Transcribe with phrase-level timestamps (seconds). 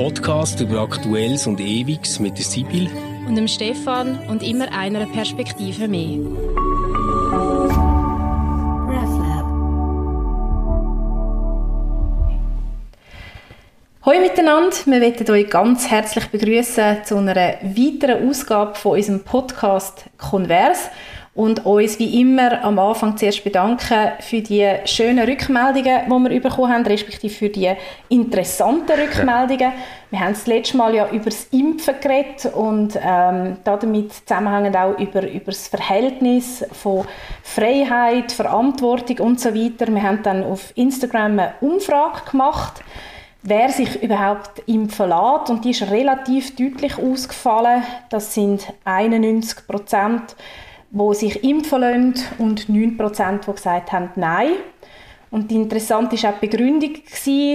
[0.00, 2.88] Podcast über Aktuelles und Ewiges mit der Sibyl.
[3.28, 6.20] Und dem Stefan und immer einer Perspektive mehr.
[14.02, 20.06] Hallo miteinander, wir möchten euch ganz herzlich begrüßen zu einer weiteren Ausgabe von unserem Podcast
[20.16, 20.88] Converse
[21.34, 26.72] und uns wie immer am Anfang zuerst bedanken für die schönen Rückmeldungen, die wir bekommen
[26.72, 27.72] haben, respektive für die
[28.08, 29.72] interessanten Rückmeldungen.
[30.10, 34.98] Wir haben das letzte Mal ja über das Impfen geredet und ähm, damit zusammenhängend auch
[34.98, 37.04] über, über das Verhältnis von
[37.44, 39.86] Freiheit, Verantwortung und so weiter.
[39.86, 42.82] Wir haben dann auf Instagram eine Umfrage gemacht,
[43.42, 47.84] wer sich überhaupt impfen lässt und die ist relativ deutlich ausgefallen.
[48.08, 50.34] Das sind 91 Prozent
[50.90, 54.52] die sich impfen lassen und 9%, die gesagt haben Nein.
[55.30, 56.94] Und interessant war auch die Begründung,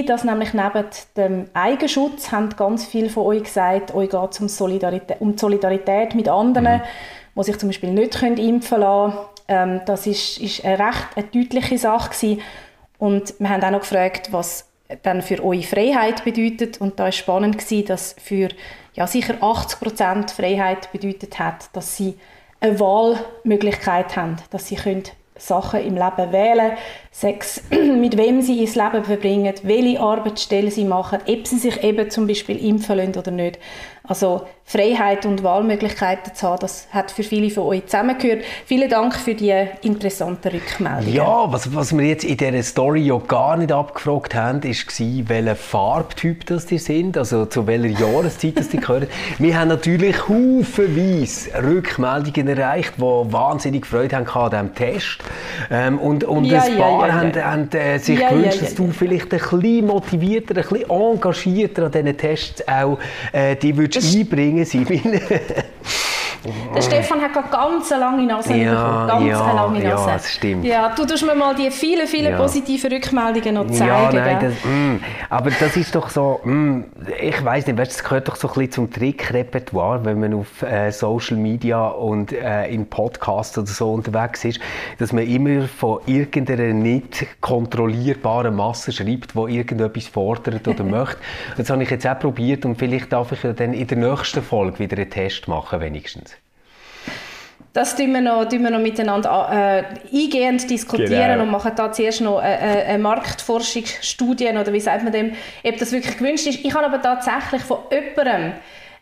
[0.08, 0.86] dass nämlich neben
[1.18, 5.40] dem Eigenschutz haben ganz viele von euch gesagt, euch geht es um, Solidarität, um die
[5.40, 6.82] Solidarität mit anderen, mhm.
[7.36, 9.18] die sich zum Beispiel nicht können impfen lassen
[9.50, 12.42] ähm, Das ist, ist eine recht eine deutliche Sache gewesen.
[12.98, 14.70] Und wir haben auch noch gefragt, was
[15.04, 16.80] dann für euch Freiheit bedeutet.
[16.80, 18.50] Und da war spannend, gewesen, dass für
[18.94, 22.16] ja, sicher 80% Freiheit bedeutet hat, dass sie
[22.66, 25.04] eine Wahlmöglichkeit haben, dass sie können
[25.38, 26.78] Sachen im Leben wählen
[27.18, 32.10] Sex, mit wem sie ihr Leben verbringen, welche Arbeitsstelle sie machen, ob sie sich eben
[32.10, 33.58] zum Beispiel impfen lassen oder nicht.
[34.08, 38.44] Also Freiheit und Wahlmöglichkeiten zu haben, das hat für viele von euch zusammengehört.
[38.66, 41.14] Vielen Dank für die interessanten Rückmeldungen.
[41.14, 45.56] Ja, was, was wir jetzt in dieser Story ja gar nicht abgefragt haben, war, welcher
[45.56, 49.08] Farbtyp das die sind, also zu welcher Jahreszeit das die gehören.
[49.38, 55.20] wir haben natürlich haufenweise Rückmeldungen erreicht, die wahnsinnig Freude haben an diesem Test.
[55.70, 58.92] Ähm, und und ja, ein paar ja, ja, haben, haben äh, sich gewünscht, dass du
[58.92, 63.00] vielleicht ein bisschen motivierter, ein bisschen engagierter an diesen Tests auch
[63.32, 65.22] äh, die würdest einbringen, Sibylle.
[66.76, 69.08] Der Stefan hat gerade ganz eine lange Nase ja, bekommen.
[69.08, 70.08] Ganz ja, eine lange Nase.
[70.08, 70.66] Ja, das stimmt.
[70.66, 72.38] Ja, du tust mir mal die vielen, vielen ja.
[72.38, 73.88] positiven Rückmeldungen noch zeigen.
[73.88, 76.84] Ja, nein, das, mm, aber das ist doch so, mm,
[77.22, 80.62] ich weiß nicht, weißt, das gehört doch so ein bisschen zum Trickrepertoire, wenn man auf
[80.62, 84.60] äh, Social Media und äh, in Podcasts oder so unterwegs ist,
[85.00, 91.18] dass man immer von irgendeiner nicht kontrollierbaren Masse schreibt, die irgendetwas fordert oder möchte.
[91.58, 94.80] Das habe ich jetzt auch probiert und vielleicht darf ich dann in der nächsten Folge
[94.80, 96.35] wieder einen Test machen, wenigstens.
[97.76, 101.44] Das tun wir noch, tun wir noch miteinander äh, eingehend diskutieren genau.
[101.44, 105.34] und machen da zuerst noch eine, äh, äh, eine Marktforschungsstudie oder wie sagt man dem,
[105.62, 106.64] ob das wirklich gewünscht ist.
[106.64, 108.54] Ich habe aber tatsächlich von jemandem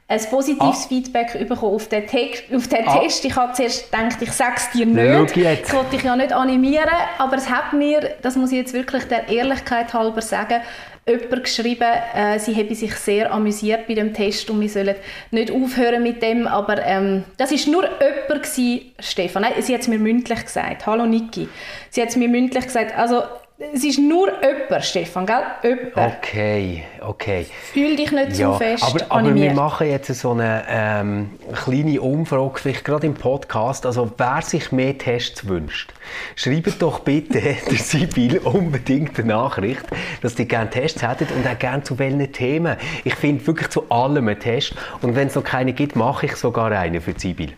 [0.08, 0.88] ein positives ah.
[0.90, 2.98] Feedback bekommen auf den, Text, auf den ah.
[2.98, 3.24] Test.
[3.26, 5.38] Ich habe zuerst gedacht, ich sage es dir nicht.
[5.38, 6.90] Das wollte ich ja nicht animieren,
[7.20, 10.62] aber es hat mir, das muss ich jetzt wirklich der Ehrlichkeit halber sagen,
[11.08, 14.96] jemand geschrieben, äh, sie habe sich sehr amüsiert bei dem Test und wir sollen
[15.32, 19.42] nicht aufhören mit dem, aber ähm, das ist nur jemand gewesen, Stefan.
[19.44, 20.86] Nein, sie hat es mir mündlich gesagt.
[20.86, 21.50] Hallo Niki.
[21.90, 22.98] Sie hat es mir mündlich gesagt.
[22.98, 23.24] Also
[23.60, 25.44] es ist nur jemand, Stefan, gell?
[25.64, 26.18] Jemand.
[26.18, 27.46] Okay, okay.
[27.72, 32.02] Fühl dich nicht ja, zu fest aber, aber wir machen jetzt so eine ähm, kleine
[32.02, 33.86] Umfrage, vielleicht gerade im Podcast.
[33.86, 35.94] Also wer sich mehr Tests wünscht,
[36.36, 39.86] schreibt doch bitte der Sibyl unbedingt eine Nachricht,
[40.22, 42.76] dass die gerne Tests hätten und auch gerne zu welchen Themen.
[43.04, 44.74] Ich finde wirklich zu allem einen Test.
[45.02, 47.54] Und wenn es noch keine gibt, mache ich sogar einen für Sibyl.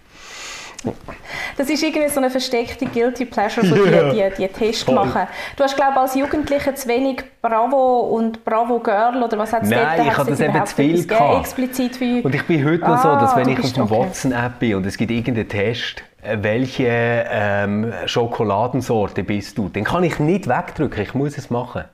[1.57, 5.27] Das ist irgendwie so eine versteckte Guilty Pleasure von dir, die, die Tests machen.
[5.55, 9.63] Du hast, glaube ich, als Jugendlicher zu wenig Bravo und Bravo Girl oder was hat
[9.63, 10.07] es Nein, dort?
[10.07, 11.39] ich hatte das eben zu viel gehabt.
[11.41, 12.21] Explizit für...
[12.23, 13.99] Und ich bin heute ah, noch so, dass ah, wenn ich auf dem okay.
[13.99, 20.03] Watson-App bin und es gibt irgendeinen Test, äh, welche ähm, Schokoladensorte bist du, dann kann
[20.03, 21.85] ich nicht wegdrücken, ich muss es machen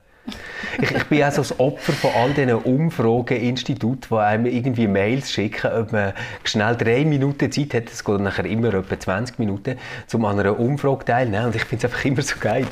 [0.82, 5.32] ich, ich bin auch so das Opfer von all diesen Umfrageinstituten, die einem irgendwie Mails
[5.32, 9.78] schicken, ob man schnell drei Minuten Zeit hat, es geht nachher immer etwa 20 Minuten,
[10.14, 11.48] um an einer Umfrage teilzunehmen.
[11.48, 12.68] Und ich finde es einfach immer so geil.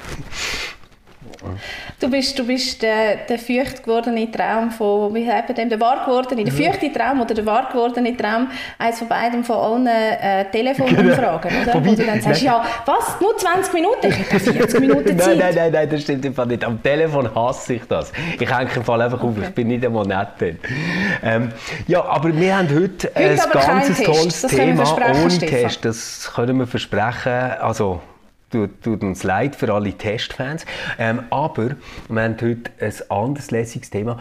[1.99, 6.05] Du bist, du bist der, der feucht gewordene Traum von, wie sagt dem, der wahr
[6.05, 6.57] gewordene, der mhm.
[6.57, 8.47] feuchte Traum oder der wahr gewordene Traum,
[8.77, 11.63] eins von beiden von allen äh, Telefonumfragen, genau.
[11.63, 11.73] oder?
[11.75, 14.07] Wobei, Wo du dann sagst, ja, was, nur 20 Minuten?
[14.07, 15.37] Ich hätte 40 Minuten Zeit.
[15.37, 16.63] nein, nein, nein, nein, das stimmt im Fall nicht.
[16.63, 18.11] Am Telefon hasse ich das.
[18.37, 19.39] Ich hänge im Fall einfach okay.
[19.39, 20.57] auf, ich bin nicht einmal nett.
[21.23, 21.51] Ähm,
[21.87, 24.83] ja, aber wir haben heute, heute ein ganz tolles Thema
[25.21, 25.47] ohne Stefan.
[25.47, 27.31] Test, das können wir versprechen.
[27.61, 28.01] Also,
[28.49, 30.65] tut, tut uns leid für alle Testfans.
[30.97, 31.75] Ähm, aber
[32.07, 34.19] wir haben heute ein anderes lässiges Thema.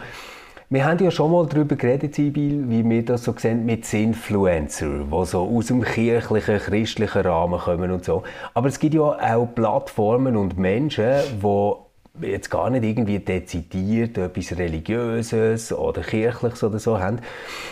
[0.71, 4.99] Wir haben ja schon mal darüber geredet, Sibyl, wie wir das so sehen mit Influencer,
[4.99, 8.21] die so aus dem kirchlichen, christlichen Rahmen kommen und so.
[8.53, 11.11] Aber es gibt ja auch Plattformen und Menschen,
[11.41, 17.17] die jetzt gar nicht irgendwie dezidiert etwas Religiöses oder Kirchliches oder so haben,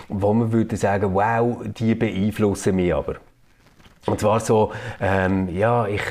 [0.08, 3.18] wo man würde sagen, wow, die beeinflussen mich aber.
[4.08, 6.02] Und zwar so, ähm, ja, ich,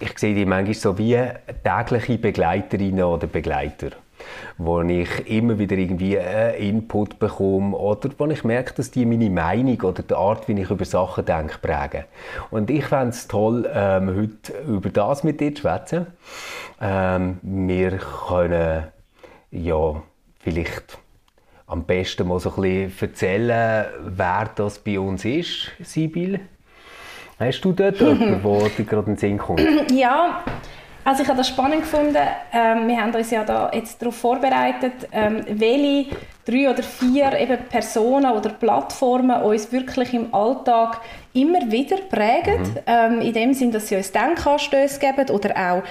[0.00, 1.18] ich sehe die manchmal so wie
[1.64, 3.90] tägliche Begleiterinnen oder Begleiter
[4.58, 9.30] wo ich immer wieder irgendwie einen Input bekomme oder wo ich merke, dass die meine
[9.30, 12.04] Meinung oder die Art, wie ich über Sachen denke, prägen.
[12.50, 16.06] Und ich fände es toll, ähm, heute über das mit dir zu sprechen.
[16.80, 18.84] Ähm, wir können
[19.50, 20.02] ja
[20.40, 20.98] vielleicht
[21.66, 26.40] am besten mal so ein bisschen erzählen, wer das bei uns ist, Sibyl.
[27.38, 29.60] Hast du dort jemanden, der dir gerade in den Sinn kommt?
[29.90, 30.42] Ja,
[31.04, 32.16] also ich habe das spannend gefunden.
[32.52, 37.58] Ähm, wir haben uns ja da jetzt darauf vorbereitet, ähm, welche drei oder vier eben
[37.68, 41.00] Personen oder Plattformen uns wirklich im Alltag
[41.34, 42.62] immer wieder prägen.
[42.62, 42.76] Mhm.
[42.86, 45.82] Ähm, in dem Sinn, dass sie uns Denkanstöße geben oder auch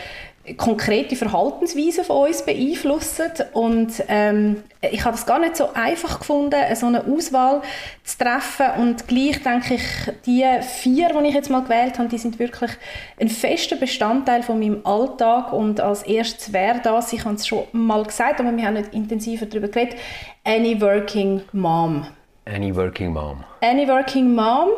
[0.57, 3.31] konkrete Verhaltensweisen von uns beeinflussen.
[3.53, 7.62] Und ähm, ich habe es gar nicht so einfach gefunden, so eine Auswahl
[8.03, 8.81] zu treffen.
[8.81, 9.83] Und gleich denke ich,
[10.25, 12.71] die vier, die ich jetzt mal gewählt habe, die sind wirklich
[13.19, 15.51] ein fester Bestandteil von meinem Alltag.
[15.51, 18.94] Und als erstes wäre das, ich habe es schon mal gesagt, aber wir haben nicht
[18.94, 19.97] intensiver darüber geredet,
[20.44, 22.07] Any Working Mom.
[22.45, 23.44] Any Working Mom.
[23.62, 24.69] Any Working Mom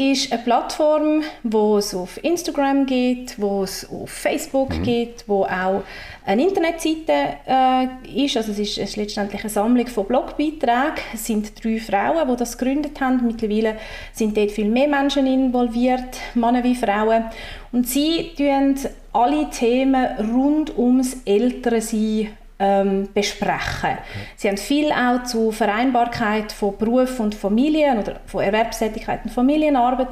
[0.00, 4.82] ist eine Plattform, wo es auf Instagram gibt, wo es auf Facebook mhm.
[4.82, 5.82] gibt, wo auch
[6.24, 8.36] eine Internetseite äh, ist.
[8.36, 10.94] Also es ist, es ist letztendlich eine Sammlung von Blogbeiträgen.
[11.12, 13.26] Es sind drei Frauen, die das gegründet haben.
[13.26, 13.76] Mittlerweile
[14.12, 17.24] sind dort viel mehr Menschen involviert, Männer wie Frauen.
[17.72, 18.76] Und sie tun
[19.12, 22.28] alle Themen rund ums Ältere-Sein
[22.60, 23.98] ähm, besprechen.
[24.36, 30.08] Sie haben viel auch zur Vereinbarkeit von Beruf und Familie oder von Erwerbstätigkeit und Familienarbeit.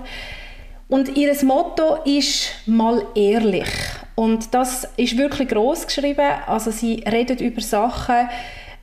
[0.89, 3.69] Und ihr Motto ist «mal ehrlich».
[4.15, 6.27] Und das ist wirklich groß geschrieben.
[6.47, 8.29] Also sie redet über Sachen,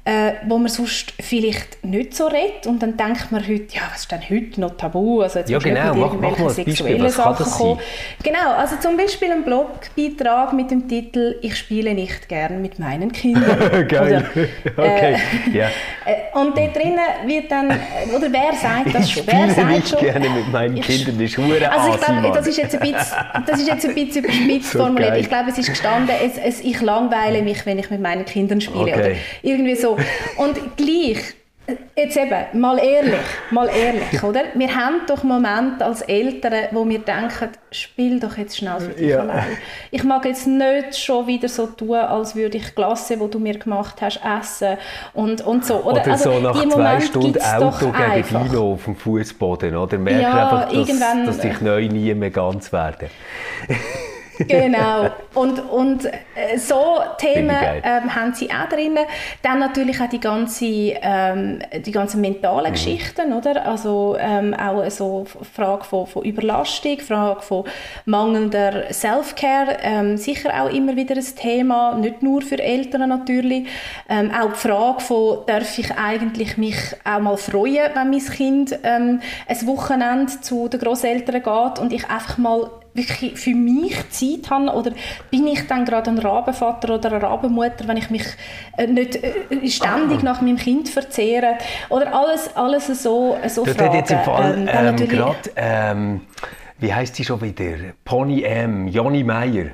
[0.06, 2.68] äh, wo man sonst vielleicht nicht so redet.
[2.68, 5.22] Und dann denkt man heute, ja, was ist denn heute noch tabu?
[5.22, 7.10] Also jetzt ja, genau, mach, mach mal sexuellen.
[7.10, 7.80] Sachen kommen.
[8.24, 13.12] Genau, also zum Beispiel ein Blogbeitrag mit dem Titel «Ich spiele nicht gern mit meinen
[13.12, 13.88] Kindern».
[13.88, 15.18] Geil, oder, okay,
[15.48, 15.70] äh, yeah.
[16.06, 17.68] Äh, und dort drinnen wird dann,
[18.16, 19.24] oder wer sagt das schon?
[19.24, 22.48] Ich spiele wer nicht schon, gerne mit meinen Kindern, das ist Also ich glaube, das
[22.48, 23.18] ist jetzt ein bisschen,
[23.48, 25.12] das ist jetzt ein bisschen überspitzt so formuliert.
[25.12, 25.22] Geil.
[25.22, 28.62] Ich glaube, es ist gestanden, es, es, ich langweile mich, wenn ich mit meinen Kindern
[28.62, 28.82] spiele.
[28.82, 28.94] Okay.
[28.94, 29.12] Oder
[29.42, 29.95] irgendwie so.
[30.38, 31.36] Und gleich,
[31.96, 34.44] jetzt eben, mal ehrlich, mal ehrlich, oder?
[34.54, 39.10] Wir haben doch Momente als Eltern, wo wir denken, spiel doch jetzt schnell für dich
[39.10, 39.20] ja.
[39.20, 39.58] allein.
[39.92, 43.58] Ich mag jetzt nicht schon wieder so tun, als würde ich Glasse, die du mir
[43.58, 44.78] gemacht hast, essen
[45.14, 45.78] und, und so.
[45.78, 49.98] Oder, oder also, so nach zwei Stunden Auto gegen Dino auf dem Fußboden, oder?
[49.98, 53.10] Merkst ja, einfach, dass, dass ich neu nie mehr ganz werde.
[54.40, 55.10] Genau.
[55.34, 58.98] Und, und äh, so Themen ähm, haben sie auch drin.
[59.42, 62.74] Dann natürlich auch die ganze, ähm, die ganzen mentalen mhm.
[62.74, 63.66] Geschichten, oder?
[63.66, 67.66] Also ähm, auch so Frage von, von Überlastung, Frage von
[68.06, 73.68] mangelnder Self-Care, ähm, sicher auch immer wieder ein Thema, nicht nur für Eltern natürlich.
[74.10, 78.78] Ähm, auch die Frage von, darf ich eigentlich mich auch mal freuen, wenn mein Kind
[78.84, 84.50] ähm, ein Wochenende zu den Großeltern geht und ich einfach mal wirklich für mich Zeit
[84.50, 84.92] habe oder
[85.30, 88.24] bin ich dann gerade ein Rabenvater oder eine Rabenmutter, wenn ich mich
[88.78, 91.58] äh, nicht äh, ständig nach meinem Kind verzehre
[91.90, 93.96] oder alles, alles so, so das Fragen.
[93.96, 96.22] Jetzt im Fall, ähm, ähm, grad, ähm,
[96.80, 97.94] wie heißt sie schon wieder?
[98.04, 99.72] Pony M, Jonny Meyer.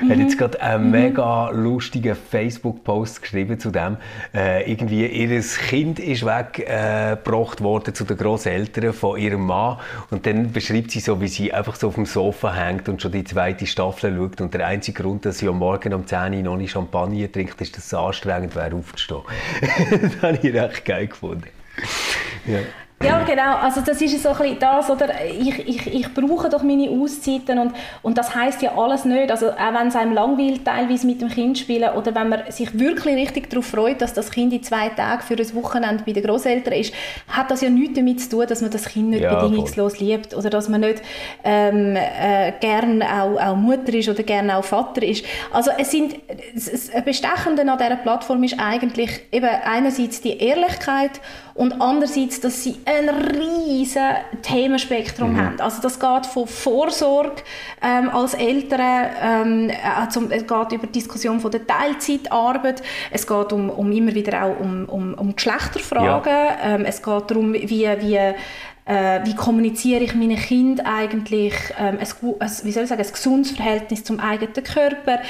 [0.00, 0.10] Mhm.
[0.10, 0.90] hat jetzt gerade einen mhm.
[0.90, 3.96] mega lustigen Facebook-Post geschrieben zu dem.
[4.34, 9.78] Äh, irgendwie, ihr Kind ist weggebracht äh, worden zu den Großeltern von ihrem Mann
[10.10, 13.12] und dann beschreibt sie so, wie sie einfach so auf dem Sofa hängt und schon
[13.12, 16.42] die zweite Staffel schaut und der einzige Grund, dass sie am Morgen um 10 Uhr
[16.42, 19.22] noch nicht Champagner trinkt, ist, dass es anstrengend wäre, aufzustehen.
[20.00, 21.48] das habe ich recht geil gefunden.
[22.46, 22.58] Ja.
[23.04, 23.56] Ja, genau.
[23.56, 25.08] Also das ist so ein bisschen das, oder?
[25.26, 29.30] Ich, ich, ich brauche doch meine Auszeiten und, und das heißt ja alles nicht.
[29.30, 32.78] Also auch wenn es einem langweilt, teilweise mit dem Kind spielen oder wenn man sich
[32.78, 36.24] wirklich richtig darauf freut, dass das Kind in zwei Tagen für ein Wochenende bei den
[36.24, 36.94] Großeltern ist,
[37.28, 40.06] hat das ja nichts damit zu tun, dass man das Kind nicht ja, bedingungslos voll.
[40.06, 41.02] liebt oder dass man nicht
[41.44, 45.24] ähm, äh, gern auch, auch Mutter ist oder gern auch Vater ist.
[45.52, 46.16] Also es sind
[46.54, 51.20] das Bestechende an dieser Plattform ist eigentlich eben einerseits die Ehrlichkeit
[51.54, 54.02] und andererseits, dass sie ein riesen
[54.42, 55.40] Themenspektrum mhm.
[55.40, 55.60] haben.
[55.60, 57.42] Also das geht von Vorsorge
[57.80, 62.82] ähm, als Eltern, ähm, äh, zum, es geht über die Diskussion von der Teilzeitarbeit,
[63.12, 66.56] es geht um, um immer wieder auch um, um, um Geschlechterfragen, ja.
[66.62, 68.34] ähm, es geht darum, wie, wie
[68.86, 72.06] äh, wie kommuniziere ich meinen Kind eigentlich, ähm, ein,
[72.38, 75.20] ein, wie soll ich sagen, ein gesundes Verhältnis zum eigenen Körper.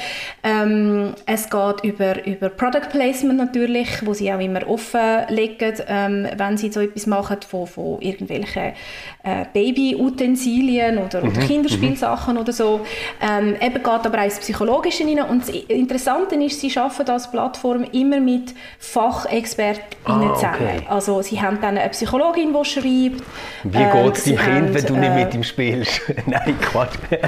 [0.43, 6.57] Ähm, es geht über, über Product Placement natürlich, wo sie auch immer offenlegen, ähm, wenn
[6.57, 8.73] sie so etwas machen von, von irgendwelchen
[9.23, 11.29] äh, Baby-Utensilien oder, mhm.
[11.29, 12.41] oder Kinderspielsachen mhm.
[12.41, 12.81] oder so.
[13.21, 15.29] Ähm, eben geht aber auch ins Psychologische hinein.
[15.29, 20.55] Und das Interessante ist, sie arbeiten als Plattform immer mit FachexpertInnen ah, zusammen.
[20.59, 20.81] Okay.
[20.89, 23.23] Also sie haben dann eine Psychologin, die schreibt.
[23.63, 26.01] Wie ähm, geht es deinem Kind, wenn du nicht äh, mit ihm spielst?
[26.25, 26.95] Nein, Quatsch.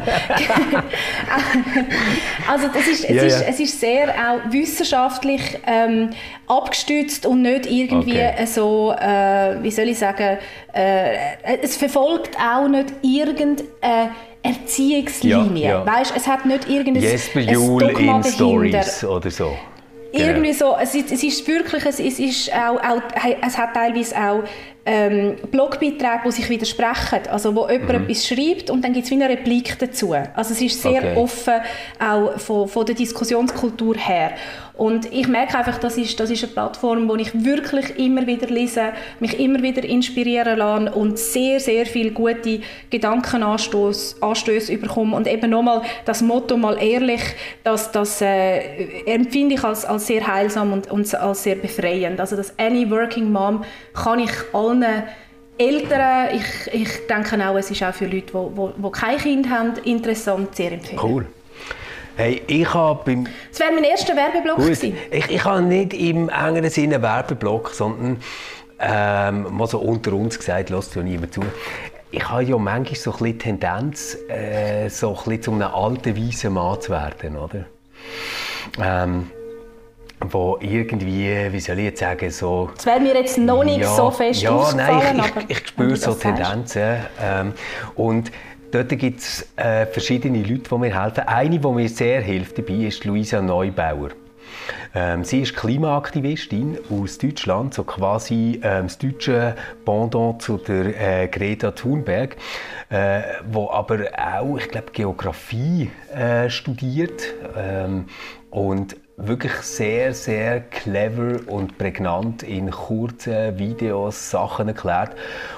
[2.48, 3.48] also das ist, es, ja, ist, ja.
[3.48, 6.10] es ist sehr auch wissenschaftlich ähm,
[6.48, 8.46] abgestützt und nicht irgendwie okay.
[8.46, 10.38] so, äh, wie soll ich sagen,
[10.74, 11.16] äh,
[11.62, 14.12] es verfolgt auch nicht irgendeine
[14.44, 15.64] Erziehungslinie.
[15.64, 15.86] Ja, ja.
[15.86, 19.58] Weißt, es hat nicht irgendein Jesper Juhl in Stories oder so.
[20.12, 20.74] Irgendwie genau.
[20.74, 23.02] so, es ist, es ist wirklich, es, es, ist auch, auch,
[23.46, 24.44] es hat teilweise auch
[24.86, 28.04] ähm, Blogbeiträge, die sich widersprechen, also wo jemand mhm.
[28.04, 30.14] etwas schreibt und dann gibt es wie eine Replik dazu.
[30.14, 31.16] Also es ist sehr okay.
[31.18, 31.56] offen,
[32.00, 34.32] auch von, von der Diskussionskultur her.
[34.78, 38.48] Und ich merke einfach, das ist, das ist eine Plattform, wo ich wirklich immer wieder
[38.48, 45.16] lese, mich immer wieder inspirieren lasse und sehr, sehr viele gute Gedankenanstöße bekomme.
[45.16, 47.22] Und eben nochmal das Motto, mal ehrlich,
[47.64, 48.60] das, das äh,
[49.06, 52.20] empfinde ich als, als sehr heilsam und, und als sehr befreiend.
[52.20, 53.64] Also das Any Working Mom
[53.96, 54.86] kann ich allen
[55.58, 59.50] Eltern, ich, ich denke auch, es ist auch für Leute, die, die, die kein Kind
[59.50, 61.00] haben, interessant, sehr empfehlen.
[61.02, 61.26] Cool.
[62.18, 63.28] Hey, ich habe beim...
[63.52, 64.98] Das wäre mein erster Werbeblock Gut, gewesen.
[65.12, 68.18] Ich, ich habe nicht im engeren Sinne einen Werbeblock, sondern
[68.80, 71.42] ähm, mal so unter uns gesagt, lasst ja niemand zu.
[72.10, 76.18] Ich habe ja manchmal so ein bisschen Tendenz, äh, so ein bisschen zu einem alten,
[76.18, 77.66] weißen Mann zu werden, oder?
[78.82, 79.30] Ähm,
[80.20, 82.72] wo irgendwie, wie soll ich jetzt sagen, so...
[82.76, 85.96] Das wäre mir jetzt noch nicht ja, so fest Ja, nein, ich, ich, ich spüre
[85.96, 86.96] so Tendenzen.
[87.22, 87.54] Ähm,
[87.94, 88.32] und
[88.72, 91.24] Dort gibt es äh, verschiedene Leute, die mir helfen.
[91.26, 94.10] Eine, die mir sehr hilft dabei, ist Luisa Neubauer.
[94.94, 99.56] Ähm, sie ist Klimaaktivistin aus Deutschland, so quasi ähm, das deutsche
[99.86, 102.36] Pendant zu der äh, Greta Thunberg,
[102.90, 107.24] äh, wo aber auch, ich glaube, Geografie äh, studiert
[107.56, 108.06] ähm,
[108.50, 115.16] und wirklich sehr, sehr clever und prägnant in kurzen Videos Sachen erklärt.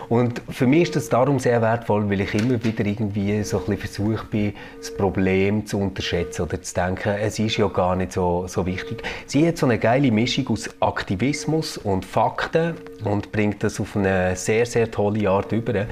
[0.08, 3.66] Und für mich ist das darum sehr wertvoll, weil ich immer wieder irgendwie so ein
[3.66, 8.14] bisschen versuche bin, das Problem zu unterschätzen oder zu denken, es ist ja gar nicht
[8.14, 9.04] so, so wichtig.
[9.26, 14.38] Sie hat so eine geile Mischung aus Aktivismus und Fakten und bringt das auf eine
[14.38, 15.86] sehr, sehr tolle Art über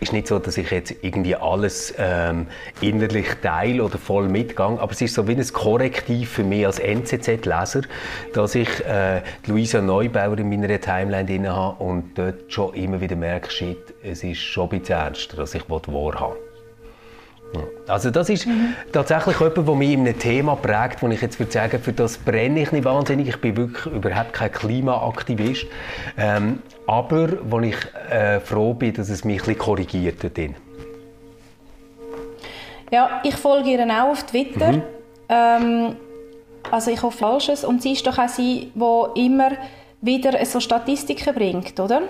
[0.00, 2.46] ist nicht so, dass ich jetzt irgendwie alles ähm,
[2.80, 6.78] innerlich teile oder voll mitgehe, aber es ist so wie ein Korrektiv für mich als
[6.78, 7.82] NZZ-Leser,
[8.32, 13.16] dass ich äh, Luisa Neubauer in meiner Timeline drin habe und dort schon immer wieder
[13.16, 16.49] merke, shit, es ist schon ein bisschen ernster, dass ich wahrhaben
[17.86, 18.74] also das ist mhm.
[18.92, 22.18] tatsächlich etwas, das mich in einem Thema prägt, wo ich jetzt würde sagen, für das
[22.18, 23.28] brenne ich nicht wahnsinnig.
[23.28, 25.66] Ich bin wirklich überhaupt kein Klimaaktivist.
[26.16, 27.76] Ähm, aber wo ich
[28.10, 30.38] äh, froh bin, dass es mich ein bisschen korrigiert dort.
[32.90, 34.72] Ja, ich folge ihr auch auf Twitter.
[34.72, 34.82] Mhm.
[35.28, 35.96] Ähm,
[36.70, 37.64] also ich hoffe Falsches.
[37.64, 39.50] Und sie ist doch auch sie, die immer
[40.00, 42.02] wieder so Statistiken bringt, oder?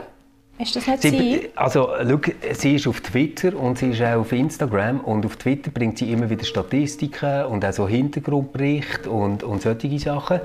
[0.60, 1.10] Ist das nicht sie?
[1.10, 1.48] sie?
[1.54, 2.20] Also, schau,
[2.52, 5.00] sie ist auf Twitter und sie ist auch auf Instagram.
[5.00, 9.98] Und auf Twitter bringt sie immer wieder Statistiken und auch so Hintergrundberichte und, und solche
[9.98, 10.40] Sachen.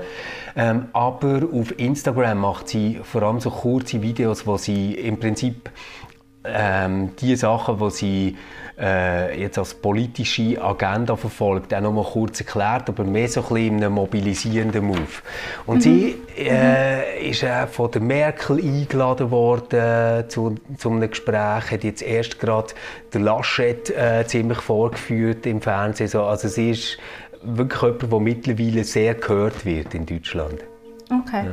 [0.56, 5.70] Ähm, aber auf Instagram macht sie vor allem so kurze Videos, wo sie im Prinzip
[6.46, 8.36] ähm, die Sachen, die sie
[8.78, 13.48] äh, jetzt als politische Agenda verfolgt, auch noch mal kurz erklärt, aber mehr so ein
[13.48, 15.22] bisschen in einem mobilisierenden Move.
[15.66, 15.80] Und mhm.
[15.80, 17.30] sie äh, mhm.
[17.30, 22.74] ist auch von der Merkel eingeladen worden zu, zu einem Gespräch, hat jetzt erst gerade
[23.12, 26.14] der Laschet äh, ziemlich vorgeführt im Fernsehen.
[26.20, 26.98] Also sie ist
[27.42, 30.75] wirklich jemand, der mittlerweile sehr gehört wird in Deutschland.
[31.08, 31.44] Okay.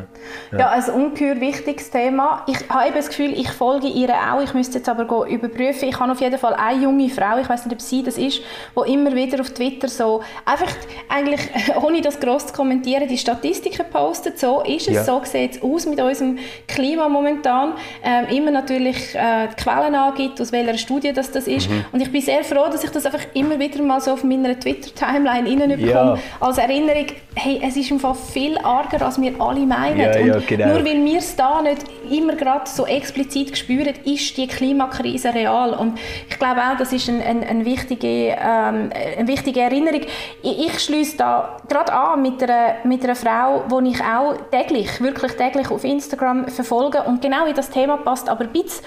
[0.52, 0.68] Ja, ja.
[0.70, 2.44] also ungeheuer wichtiges Thema.
[2.48, 4.42] Ich habe das Gefühl, ich folge ihr auch.
[4.42, 5.90] Ich müsste jetzt aber überprüfen.
[5.90, 8.42] Ich habe auf jeden Fall eine junge Frau, ich weiß nicht, ob sie das ist,
[8.42, 10.74] die immer wieder auf Twitter so einfach
[11.08, 11.42] eigentlich
[11.84, 14.40] ohne das groß zu kommentieren die Statistiken postet.
[14.40, 15.04] So ist es, ja.
[15.04, 17.74] so sieht es aus mit unserem Klima momentan.
[18.04, 21.70] Ähm, immer natürlich äh, die Quellen angibt, aus welcher Studie das, das ist.
[21.70, 21.86] Mhm.
[21.92, 24.60] Und ich bin sehr froh, dass ich das einfach immer wieder mal so auf meiner
[24.60, 25.86] Twitter-Timeline reinbekomme.
[25.86, 26.18] Ja.
[26.40, 27.06] Als Erinnerung,
[27.36, 30.00] hey, es ist im Fall viel arger, als wir alle meinen.
[30.00, 30.68] Ja, ja, genau.
[30.68, 35.74] Nur weil wir es da nicht immer gerade so explizit spüren, ist die Klimakrise real.
[35.74, 35.98] Und
[36.30, 40.02] ich glaube auch, das ist ein, ein, ein wichtige, ähm, eine wichtige Erinnerung.
[40.42, 45.02] Ich, ich schließe da gerade an mit einer, mit einer Frau, die ich auch täglich,
[45.02, 48.86] wirklich täglich auf Instagram verfolge und genau in das Thema passt, aber ein bisschen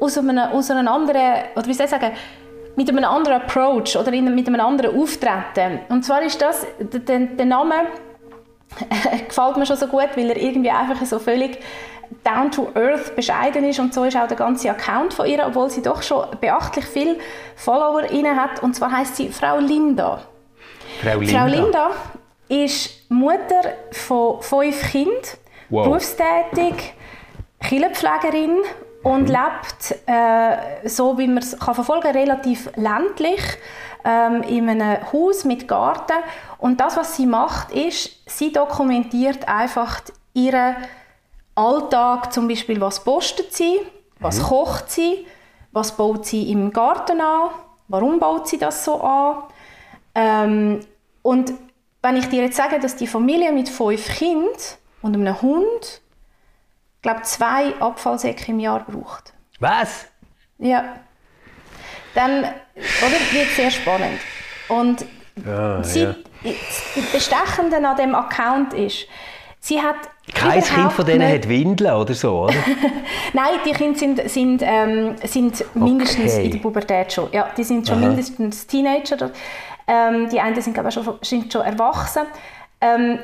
[0.00, 2.12] aus, einem, aus einer anderen, oder wie soll ich sagen,
[2.76, 5.80] mit einem anderen Approach oder in, mit einem anderen Auftreten.
[5.88, 7.74] Und zwar ist das, der, der Name
[9.28, 11.58] gefällt mir schon so gut, weil er irgendwie einfach so völlig
[12.24, 15.70] down to earth bescheiden ist und so ist auch der ganze Account von ihr, obwohl
[15.70, 17.18] sie doch schon beachtlich viel
[17.56, 20.22] Follower hat und zwar heißt sie Frau Linda.
[21.02, 21.38] Frau Linda.
[21.38, 21.90] Frau Linda
[22.48, 23.60] ist Mutter
[23.92, 25.14] von fünf Kindern,
[25.68, 25.84] wow.
[25.84, 26.94] berufstätig,
[27.60, 28.56] Kinderpflegerin
[29.02, 29.34] und mhm.
[29.34, 33.40] lebt, äh, so wie man es verfolgen kann, relativ ländlich
[34.04, 36.16] ähm, in einem Haus mit Garten.
[36.58, 40.00] Und das, was sie macht, ist, sie dokumentiert einfach
[40.34, 40.76] ihren
[41.54, 43.80] Alltag, zum Beispiel, was postet sie,
[44.20, 44.42] was mhm.
[44.44, 45.26] kocht sie,
[45.72, 47.50] was baut sie im Garten an,
[47.88, 49.42] warum baut sie das so an.
[50.14, 50.80] Ähm,
[51.22, 51.52] und
[52.02, 54.48] wenn ich dir jetzt sage, dass die Familie mit fünf Kindern
[55.02, 56.00] und einem Hund
[57.02, 59.32] glaube zwei Abfallsäcke im Jahr braucht.
[59.60, 60.06] Was?
[60.58, 60.96] Ja.
[62.14, 62.46] Dann
[63.32, 64.20] wird es sehr spannend.
[64.68, 65.04] Und
[65.46, 66.14] ja, sie, ja.
[66.42, 69.06] das Bestechende an dem Account ist,
[69.60, 69.96] sie hat
[70.34, 72.54] kein Kind von denen hat Windeln oder so, oder?
[73.32, 76.44] Nein, die Kinder sind, sind, ähm, sind mindestens okay.
[76.44, 77.28] in der Pubertät schon.
[77.32, 78.08] Ja, die sind schon Aha.
[78.08, 79.30] mindestens Teenager.
[79.86, 82.26] Ähm, die einen sind, glaube ich, schon, sind schon erwachsen.
[82.80, 83.20] Ähm,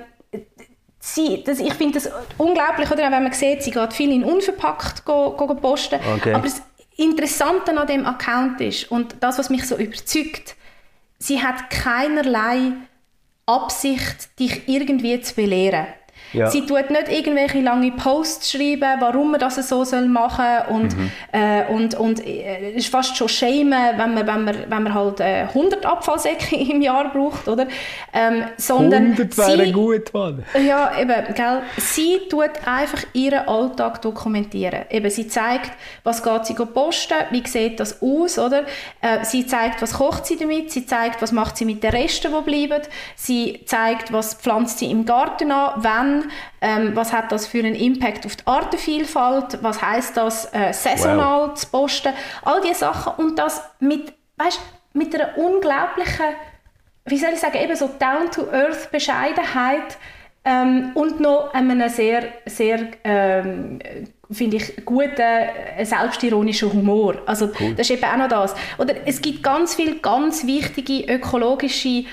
[0.98, 5.04] sie, das, ich finde das unglaublich, oder, wenn man sieht, sie geht viel in unverpackt
[5.04, 6.00] go, go posten.
[6.16, 6.32] Okay.
[6.32, 6.62] Aber das
[6.96, 10.56] Interessante an dem Account ist, und das, was mich so überzeugt,
[11.18, 12.72] sie hat keinerlei
[13.46, 15.86] Absicht, dich irgendwie zu belehren.
[16.32, 16.50] Ja.
[16.50, 21.10] Sie tut nicht irgendwelche lange Posts schreiben, warum man das so soll machen und mhm.
[21.32, 25.20] äh, und und äh, ist fast schon schämen, wenn man wenn man wenn man halt
[25.20, 27.66] äh, 100 Abfallsäcke im Jahr braucht, oder?
[28.12, 30.44] Ähm, sondern 100 wäre gut, Mann.
[30.66, 31.62] Ja, eben, gell?
[31.78, 34.86] Sie tut einfach ihren Alltag dokumentieren.
[34.90, 38.62] Eben, sie zeigt, was geht sie posten, wie sieht das aus, oder?
[39.00, 42.32] Äh, sie zeigt, was kocht sie damit, sie zeigt, was macht sie mit den Resten,
[42.32, 42.82] die bleiben,
[43.16, 46.23] sie zeigt, was pflanzt sie im Garten an,
[46.60, 51.48] ähm, was hat das für einen Impact auf die Artenvielfalt, was heißt das, äh, saisonal
[51.48, 51.54] wow.
[51.54, 54.60] zu posten, all diese Sachen und das mit, weißt,
[54.92, 56.26] mit einer unglaublichen,
[57.06, 59.98] wie soll ich sagen, eben so down-to-earth Bescheidenheit
[60.44, 63.80] ähm, und noch einem sehr, sehr ähm,
[64.30, 67.16] finde ich, guten, äh, selbstironischen Humor.
[67.26, 67.74] Also cool.
[67.76, 68.54] das ist eben auch noch das.
[68.78, 72.04] Oder es gibt ganz viele ganz wichtige ökologische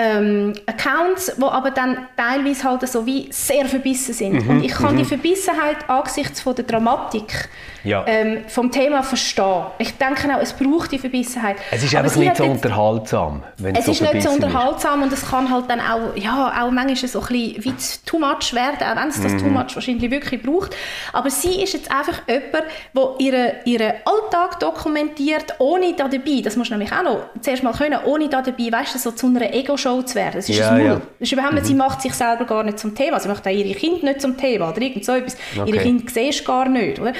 [0.00, 4.44] ähm, Accounts, die aber dann teilweise halt so wie sehr verbissen sind.
[4.44, 5.08] Mhm, und ich kann die mhm.
[5.08, 7.50] Verbissenheit angesichts von der Dramatik
[7.84, 8.04] ja.
[8.06, 9.64] ähm, vom Thema verstehen.
[9.78, 11.56] Ich denke auch, es braucht die Verbissenheit.
[11.70, 13.42] Es ist aber einfach nicht so unterhaltsam.
[13.58, 15.06] Wenn es, es so ist nicht so unterhaltsam ist.
[15.06, 17.74] und es kann halt dann auch, ja, auch manchmal so ein bisschen wie
[18.06, 19.52] too much werden, auch wenn es das too mhm.
[19.52, 20.74] much wahrscheinlich wirklich braucht.
[21.12, 26.56] Aber sie ist jetzt einfach jemand, der ihren, ihren Alltag dokumentiert, ohne da dabei, das
[26.56, 29.52] muss nämlich auch noch zuerst mal können, ohne da dabei, weißt du, so zu einer
[29.52, 30.38] Ego-Show Show zu werden.
[30.38, 31.00] Es ist ja, ein Ja.
[31.18, 31.64] ist überhaupt mhm.
[31.64, 33.20] Sie macht sich selber gar nicht zum Thema.
[33.20, 35.36] Sie macht auch ihre Kinder nicht zum Thema oder irgend so etwas.
[35.56, 35.70] Okay.
[35.70, 36.98] Ihre Kinder siehst du gar nicht.
[36.98, 37.12] Oder?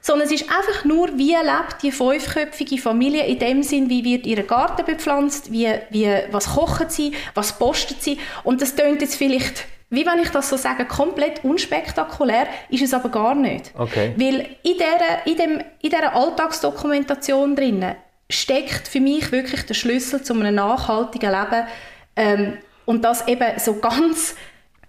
[0.00, 4.26] Sondern es ist einfach nur, wie lebt die fünfköpfige Familie in dem Sinn, wie wird
[4.26, 8.18] ihr Garten bepflanzt, wie, wie, was kochen sie, was postet sie.
[8.42, 12.94] Und das tönt jetzt vielleicht wie wenn ich das so sage, komplett unspektakulär, ist es
[12.94, 13.72] aber gar nicht.
[13.76, 14.14] Okay.
[14.16, 17.94] Weil in dieser, in, dem, in dieser Alltagsdokumentation drinnen
[18.30, 21.66] steckt für mich wirklich der Schlüssel zu einem nachhaltigen Leben
[22.16, 24.34] ähm, und das eben so ganz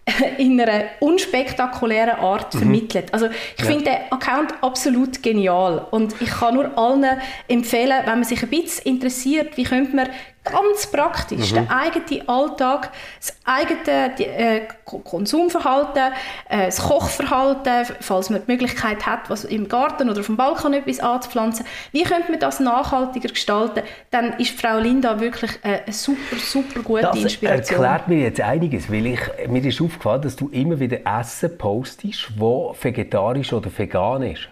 [0.38, 2.59] in einer unspektakulären Art mhm.
[2.59, 3.13] vermittelt.
[3.13, 3.65] Also ich ja.
[3.65, 8.49] finde den Account absolut genial und ich kann nur allen empfehlen, wenn man sich ein
[8.49, 10.09] bisschen interessiert, wie könnte man
[10.43, 11.56] ganz praktisch mhm.
[11.56, 16.13] den eigenen Alltag, das eigene äh, Konsumverhalten,
[16.49, 20.73] äh, das Kochverhalten, falls man die Möglichkeit hat, was im Garten oder auf dem Balkon
[20.73, 26.36] etwas anzupflanzen, wie könnte man das nachhaltiger gestalten, dann ist Frau Linda wirklich eine super,
[26.38, 27.60] super gute das Inspiration.
[27.60, 31.58] Das erklärt mir jetzt einiges, weil ich, mir ist aufgefallen, dass du immer wieder Essen
[31.58, 34.49] postest, wo vegetarisch oder vegan ist.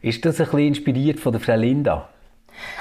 [0.00, 2.08] Ist das ein bisschen inspiriert von der Frau Linda?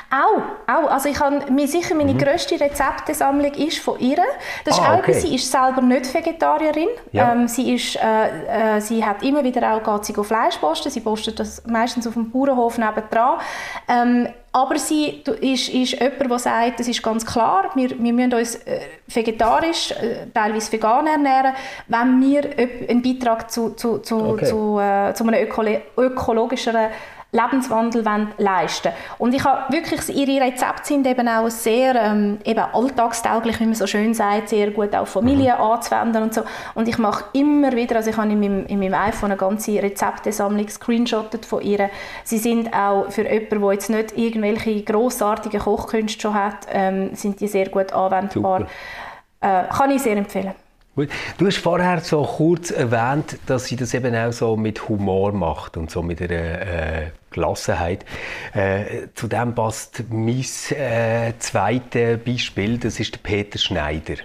[0.10, 0.91] Auch, auch.
[0.91, 2.17] Also ich habe mir sicher meine mhm.
[2.17, 4.17] grösste Rezeptesammlung ist von ihr.
[4.65, 5.12] Das ist ah, okay.
[5.12, 6.89] auch, sie ist selber nicht Vegetarierin.
[7.13, 7.32] Ja.
[7.32, 10.89] Ähm, sie, ist, äh, äh, sie hat immer wieder auch geht sie Fleisch posten.
[10.89, 13.39] Sie postet das meistens auf dem Bauernhof nebendran.
[13.88, 18.34] Ähm, aber sie ist, ist jemand, der sagt, das ist ganz klar, wir, wir müssen
[18.34, 21.54] uns äh, vegetarisch, äh, teilweise vegan ernähren,
[21.88, 22.44] wenn wir
[22.89, 24.46] einen Beitrag zu, zu, zu, okay.
[24.46, 26.89] zu, äh, zu einem ökolo ökologischeren
[27.34, 28.04] Lebenswandel
[28.38, 33.65] leisten Und ich habe wirklich, ihre Rezepte sind eben auch sehr ähm, eben alltagstauglich, wie
[33.65, 35.63] man so schön sagt, sehr gut auf Familien mhm.
[35.63, 36.41] anzuwenden und so.
[36.76, 39.82] Und ich mache immer wieder, also ich habe in meinem, in meinem iPhone eine ganze
[39.82, 41.89] Rezeptesammlung screenshottet von ihr.
[42.26, 47.39] Sie sind auch für jemanden, der jetzt nicht irgendwelche grossartigen Kochkünste schon hat, ähm, sind
[47.39, 48.67] die sehr gut anwendbar.
[49.39, 50.54] Äh, kann ich sehr empfehlen.
[50.95, 55.77] Du hast vorher so kurz erwähnt, dass sie das eben auch so mit Humor macht
[55.77, 58.06] und so mit einer äh, Gelassenheit.
[58.54, 64.15] Äh, zu dem passt mein äh, zweites Beispiel, das ist der Peter Schneider.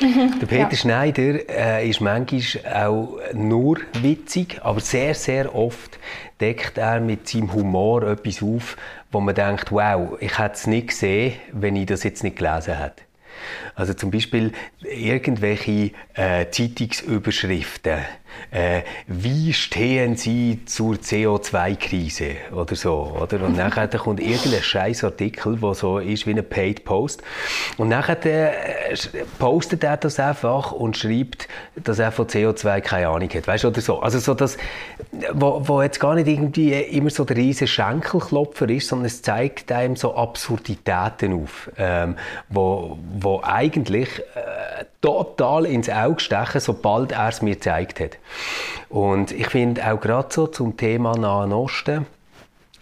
[0.00, 0.76] Der Peter ja.
[0.76, 5.98] Schneider äh, ist manchmal auch nur witzig, aber sehr, sehr oft
[6.40, 8.78] deckt er mit seinem Humor etwas auf,
[9.12, 12.78] wo man denkt, wow, ich hätte es nicht gesehen, wenn ich das jetzt nicht gelesen
[12.78, 13.02] hätte.
[13.74, 17.98] Also zum Beispiel irgendwelche äh, Zeitungsüberschriften.
[18.50, 23.44] Äh, wie stehen Sie zur CO2-Krise oder so, oder?
[23.44, 27.22] Und nachher kommt irgendein scheiß Artikel, der so ist wie ein Paid Post.
[27.76, 28.96] Und nachher äh,
[29.38, 33.80] postet er das einfach und schreibt, dass er von CO2 keine Ahnung hat, weißt oder
[33.80, 34.00] so.
[34.00, 34.56] Also so das,
[35.32, 39.70] wo, wo jetzt gar nicht irgendwie immer so der riesige Schenkelklopfer ist, sondern es zeigt
[39.72, 42.16] einem so Absurditäten auf, ähm,
[42.48, 48.18] wo, wo eigentlich äh, total ins Auge stechen, sobald er es mir gezeigt hat.
[48.88, 52.06] Und ich finde auch gerade so zum Thema Nahen Osten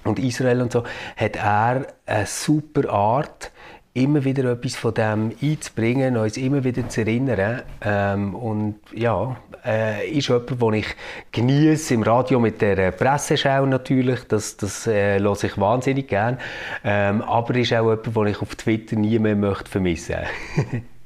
[0.05, 0.85] und Israel und so,
[1.17, 3.51] hat er eine super Art,
[3.95, 7.63] immer wieder etwas von dem einzubringen, uns immer wieder zu erinnern.
[7.83, 10.87] Ähm, und ja, äh, ist jemand, den ich
[11.33, 16.39] genieße im Radio mit der Presseschau natürlich, das, das äh, höre ich wahnsinnig gern.
[16.85, 20.17] Ähm, aber ist auch jemand, den ich auf Twitter nie mehr möchte vermissen
[20.57, 20.83] möchte.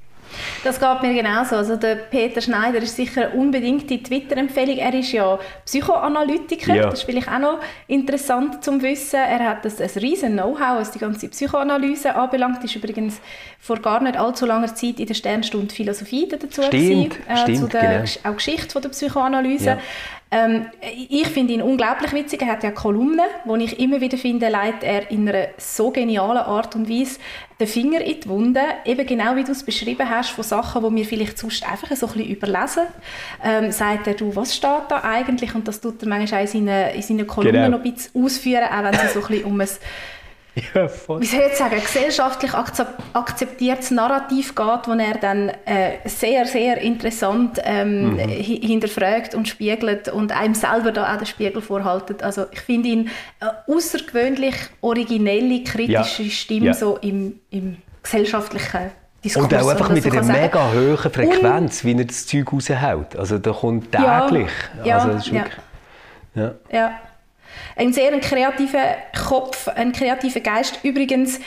[0.64, 1.57] Das geht mir genauso.
[1.57, 4.79] Also der Peter Schneider ist sicher unbedingt die Twitter-Empfehlung.
[4.79, 6.75] Er ist ja Psychoanalytiker.
[6.75, 6.85] Ja.
[6.90, 9.21] Das ist vielleicht auch noch interessant zum Wissen.
[9.21, 12.62] Er hat ein, ein riesen Know-how, was die ganze Psychoanalyse anbelangt.
[12.64, 13.21] Ist übrigens
[13.59, 17.59] vor gar nicht allzu langer Zeit in der Sternstunde Philosophie dazu stimmt, gewesen, äh, stimmt,
[17.59, 18.31] zu der genau.
[18.31, 19.66] auch Geschichte von der Psychoanalyse.
[19.66, 19.79] Ja.
[20.33, 20.66] Ähm,
[21.11, 22.40] ich finde ihn unglaublich witzig.
[22.40, 26.38] Er hat ja Kolumnen, wo ich immer wieder finde, leitet er in einer so genialen
[26.38, 27.21] Art und Weise
[27.61, 28.62] den Finger in die Wunde.
[28.87, 32.07] Eben genau wie du es beschrieben hast, von Sachen, die wir vielleicht sonst einfach so
[32.07, 32.85] ein bisschen überlesen.
[33.45, 35.55] Ähm, sagt er, du, was steht da eigentlich?
[35.55, 37.77] Und das tut er manchmal auch in seinen, in seinen Kolumnen genau.
[37.77, 39.68] noch ein bisschen ausführen, auch wenn es so ein bisschen um ein
[40.75, 40.87] ja,
[41.19, 42.53] wie soll ich sagen, gesellschaftlich
[43.15, 48.19] akzeptiertes Narrativ geht, wo er dann äh, sehr, sehr interessant ähm, mhm.
[48.19, 52.23] hinterfragt und spiegelt und einem selber da auch den Spiegel vorhaltet.
[52.23, 53.11] Also ich finde ihn
[53.41, 56.31] eine außergewöhnlich originelle, kritische ja.
[56.31, 56.75] Stimme ja.
[56.75, 58.91] so im, im gesellschaftlichen
[59.25, 59.47] Diskurs.
[59.47, 63.17] Und auch einfach mit einer mega hohen Frequenz, wie er das Zeug raushaut.
[63.17, 64.51] Also da kommt täglich.
[64.85, 65.55] Ja, also, das ist wirklich,
[66.35, 66.55] ja.
[66.71, 66.93] ja
[67.77, 68.97] ein sehr kreativer
[69.29, 70.81] Kopf, ein kreativer Geist.
[70.83, 71.41] Übrigens,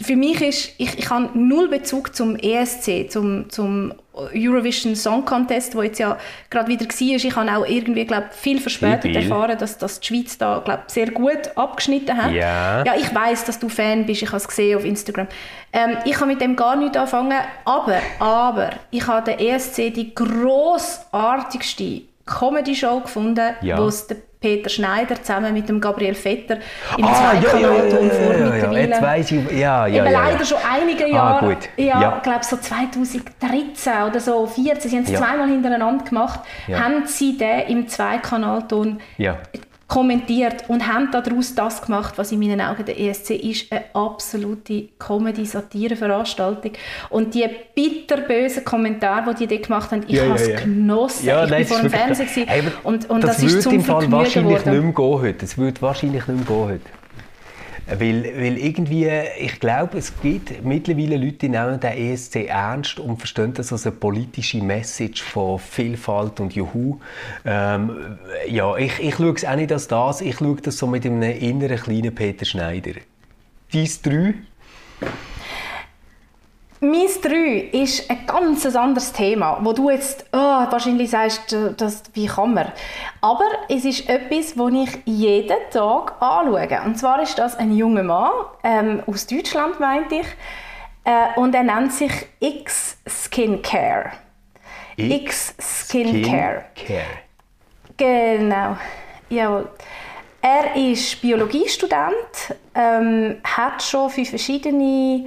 [0.00, 5.74] für mich ist, ich, ich habe null Bezug zum ESC, zum, zum Eurovision Song Contest,
[5.74, 6.16] wo jetzt ja
[6.50, 7.16] gerade wieder war.
[7.16, 11.10] Ich habe auch irgendwie, glaube viel verspätet erfahren, dass, dass die Schweiz da, glaube sehr
[11.10, 12.32] gut abgeschnitten hat.
[12.32, 12.84] Ja.
[12.84, 14.22] Ja, ich weiß, dass du Fan bist.
[14.22, 15.26] Ich habe es gesehen auf Instagram.
[15.72, 20.14] Ähm, ich habe mit dem gar nichts anfangen, aber, aber ich habe den ESC die
[20.14, 23.78] grossartigste Comedy-Show gefunden, ja.
[23.78, 26.58] wo es der Peter Schneider zusammen mit dem Gabriel Vetter
[26.96, 30.12] in ah, Zweikanalton ja, ja, ja, vor ja, ja, Jetzt weiss ich, ja, ja, Eben
[30.12, 31.68] ja, leider schon einige ah, Jahre, ah, gut.
[31.76, 32.20] ja, ja.
[32.22, 35.18] glaube so 2013 oder so, 14, sie haben es ja.
[35.18, 36.40] zweimal hintereinander gemacht,
[36.72, 39.38] haben sie den im Zweikanalton ja
[39.88, 44.90] kommentiert und haben daraus das gemacht, was in meinen Augen der ESC ist, eine absolute
[44.98, 46.72] Comedy-Satire-Veranstaltung.
[47.08, 50.60] Und die bitterbösen Kommentare, die die dort gemacht haben, ich ja, habe es ja, ja.
[50.60, 51.26] genossen.
[51.26, 53.80] Ja, ich nein, war vor dem Fernsehen hey, und, und das, das ist zum im
[53.80, 54.74] Fall wahrscheinlich geworden.
[54.74, 55.44] nicht mehr gehen heute.
[55.44, 56.97] Es würde wahrscheinlich nicht mehr gehen heute.
[57.90, 63.16] Weil, weil irgendwie, ich glaube, es gibt mittlerweile Leute, die nehmen den ESC ernst und
[63.16, 66.98] verstehen das als eine politische Message von Vielfalt und Juhu.
[67.46, 71.06] Ähm, ja, ich, ich schaue es auch nicht als das, ich schaue das so mit
[71.06, 72.92] einem inneren kleinen Peter Schneider.
[73.72, 74.34] Dies drei?
[76.80, 82.26] Mein 3 ist ein ganz anderes Thema, wo du jetzt oh, wahrscheinlich sagst, das, wie
[82.26, 82.70] kann man.
[83.20, 86.80] Aber es ist etwas, das ich jeden Tag anschaue.
[86.84, 88.30] Und zwar ist das ein junger Mann,
[88.62, 90.26] ähm, aus Deutschland meinte ich,
[91.04, 94.12] äh, und er nennt sich X Skincare.
[94.96, 96.66] X Skincare.
[96.76, 97.00] Skin
[97.96, 98.76] genau,
[99.28, 99.68] jawohl.
[100.40, 105.26] Er ist Biologiestudent, ähm, hat schon für verschiedene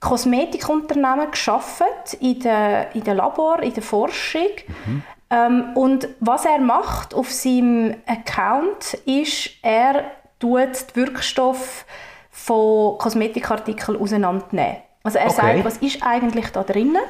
[0.00, 1.82] Kosmetikunternehmen geschafft
[2.20, 4.48] in der, in der Labor, in der Forschung.
[4.86, 5.02] Mhm.
[5.30, 10.04] Ähm, und was er macht auf seinem Account ist, er
[10.38, 11.84] tut die Wirkstoffe
[12.30, 14.87] von Kosmetikartikeln auseinandernehmen.
[15.08, 15.62] Also er okay.
[15.62, 17.00] sagt, was ist eigentlich da drinnen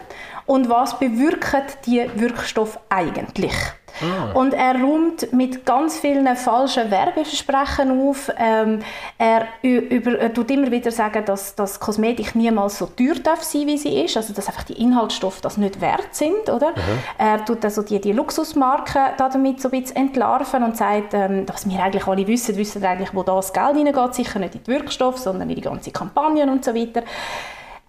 [0.47, 3.53] und was bewirken die Wirkstoffe eigentlich.
[4.01, 4.39] Ah.
[4.39, 8.31] Und er räumt mit ganz vielen falschen Werbeversprechen auf.
[8.39, 8.79] Ähm,
[9.19, 13.67] er, über, er tut immer wieder sagen, dass, dass Kosmetik niemals so teuer darf sein,
[13.67, 14.17] wie sie ist.
[14.17, 16.75] Also dass einfach die Inhaltsstoffe das nicht wert sind, oder?
[17.19, 21.69] Er tut also die, die Luxusmarken damit so ein bisschen entlarven und sagt, ähm, dass
[21.69, 25.19] wir eigentlich alle wissen, wissen eigentlich, wo das Geld hineingeht, sicher nicht in die Wirkstoffe,
[25.19, 27.03] sondern in die ganze Kampagnen und so weiter.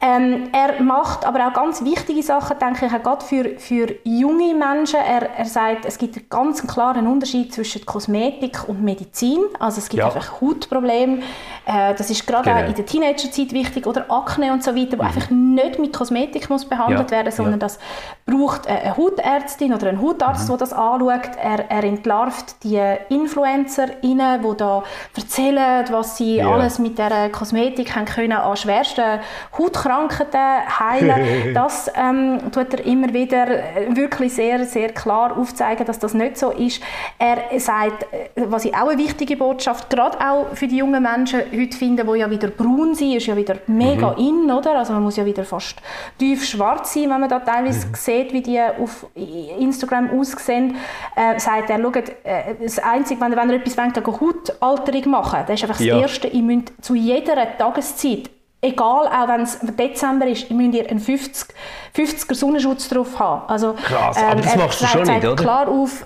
[0.02, 4.54] Ähm, er macht aber auch ganz wichtige Sachen, denke ich, auch gerade für, für junge
[4.54, 4.98] Menschen.
[4.98, 9.42] Er, er sagt, es gibt einen ganz klaren Unterschied zwischen Kosmetik und Medizin.
[9.60, 10.06] Also es gibt ja.
[10.06, 11.20] einfach Hautprobleme.
[11.66, 12.64] Äh, das ist gerade genau.
[12.64, 13.86] auch in der Teenagerzeit wichtig.
[13.86, 15.08] Oder Akne und so weiter, wo mhm.
[15.10, 17.18] einfach nicht mit Kosmetik muss behandelt ja.
[17.18, 17.60] werden, sondern ja.
[17.60, 17.78] das
[18.26, 20.48] braucht eine Hautärztin oder ein Hautarzt, mhm.
[20.48, 21.32] der das anschaut.
[21.44, 24.82] Er, er entlarvt die InfluencerInnen, die da
[25.18, 29.20] erzählen, was sie alles mit der Kosmetik haben können an schwersten
[29.58, 31.54] Hautkrankheiten Krankheiten heilen.
[31.54, 36.38] das ähm, tut er immer wieder äh, wirklich sehr, sehr klar aufzeigen, dass das nicht
[36.38, 36.82] so ist.
[37.17, 41.41] Er sagt, äh, was ich auch eine wichtige Botschaft, gerade auch für die jungen Menschen
[41.52, 44.17] heute finden, die ja wieder braun sind, ist ja wieder mega mhm.
[44.45, 44.78] in, oder?
[44.78, 45.78] Also man muss ja wieder fast
[46.19, 47.95] tief schwarz sein, wenn man da teilweise mhm.
[47.95, 50.75] sieht, wie die auf Instagram aussehen.
[51.15, 55.56] Äh, sagt er, schaut, äh, das Einzige, wenn, wenn ihr etwas gegen Hautalterung machen das
[55.56, 55.95] ist einfach ja.
[55.95, 58.30] das Erste, ihr müsst zu jeder Tageszeit
[58.62, 61.56] egal, auch wenn es Dezember ist, müsst ihr einen 50,
[61.95, 63.48] 50er Sonnenschutz drauf haben.
[63.48, 65.36] Also, Krass, ähm, aber das machst du schon nicht, oder?
[65.36, 66.06] klar auf.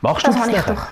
[0.00, 0.86] Machst du das, das doch.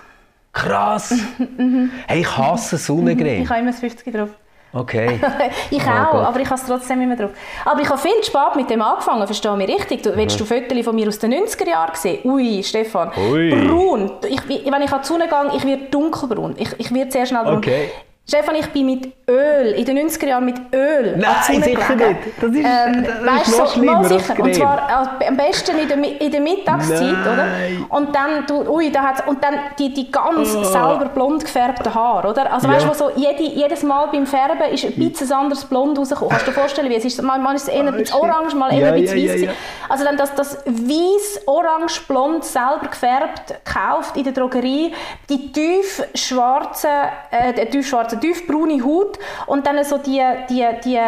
[0.52, 1.14] Krass!
[2.06, 3.42] hey, ich hasse Sonnencreme.
[3.42, 4.30] ich habe immer das 50 drauf.
[4.72, 5.18] Okay.
[5.70, 6.26] ich oh auch, Gott.
[6.26, 7.30] aber ich habe es trotzdem immer drauf.
[7.64, 10.02] Aber ich habe viel spät mit dem angefangen, verstehe mich richtig.
[10.02, 10.16] Du, mhm.
[10.16, 12.20] Willst du Fotos von mir aus den 90er Jahren sehen?
[12.24, 13.10] Ui, Stefan.
[13.16, 13.50] Ui.
[13.50, 14.12] Braun.
[14.28, 16.56] Ich, wenn ich an die Sonne gehe, ich werde dunkelbraun.
[16.58, 17.58] Ich, ich werde sehr schnell braun.
[17.58, 17.90] Okay.
[18.28, 22.16] Stefan, ich bin mit Öl, in den 90er Jahren mit Öl Nein, sicher nicht.
[22.40, 24.42] Das ist, ähm, das ist noch so, schlimmer sicher.
[24.42, 27.86] Und zwar äh, am besten in der, in der Mittagszeit, Nein.
[27.86, 27.96] oder?
[27.96, 30.64] Und dann, du, ui, da hat's, und dann die, die ganz oh.
[30.64, 32.52] selber blond gefärbten Haare, oder?
[32.52, 32.74] Also ja.
[32.74, 36.30] weißt du, so jede, jedes Mal beim Färben ist ein bisschen anderes Blond rausgekommen.
[36.30, 37.22] Kannst du dir vorstellen, wie es ist?
[37.22, 39.40] Mal, mal ist es eher ein bisschen orange, mal eher ja, ein bisschen ja, weiß.
[39.42, 39.50] Ja,
[39.88, 44.92] also dann das, das weiß, orange, blond, selber gefärbt, gekauft in der Drogerie,
[45.28, 46.88] die tief schwarze,
[47.30, 50.98] äh, tief schwarze also tiefbraune Haut und dann so die, die, die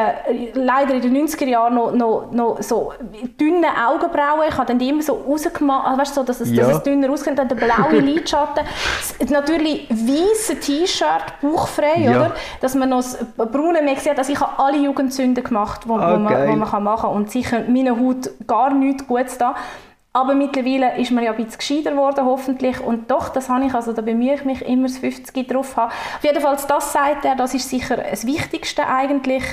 [0.55, 2.93] leider in den 90er Jahren noch, noch, noch so
[3.41, 4.49] dünne Augenbrauen.
[4.49, 6.67] Ich habe dann die immer so rausgemacht, also weißt, so, dass, es, ja.
[6.67, 7.39] dass es dünner aussieht.
[7.39, 8.65] Dann der blaue Lidschatten.
[9.29, 12.11] Natürlich weiße T-Shirt, bauchfrei, ja.
[12.11, 12.35] oder?
[12.61, 14.19] Dass man noch das braune mehr sieht.
[14.19, 16.19] Also ich habe alle Jugendsünden gemacht, die okay.
[16.19, 17.11] man, wo man machen kann.
[17.11, 19.55] Und sicher meiner Haut gar nichts Gutes da.
[20.19, 22.81] Aber mittlerweile ist man ja ein bisschen gescheiter geworden, hoffentlich.
[22.81, 25.93] Und doch, das habe ich, also da bemühe ich mich immer, das 50 drauf haben.
[26.17, 29.45] Auf jeden Fall, das sagt er, das ist sicher das Wichtigste eigentlich.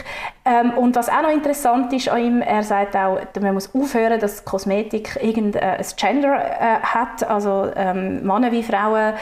[0.44, 4.20] Ähm, und was auch noch interessant ist an ihm, er sagt auch, man muss aufhören,
[4.20, 9.14] dass Kosmetik irgendein äh, Gender äh, hat, also ähm, Männer wie Frauen.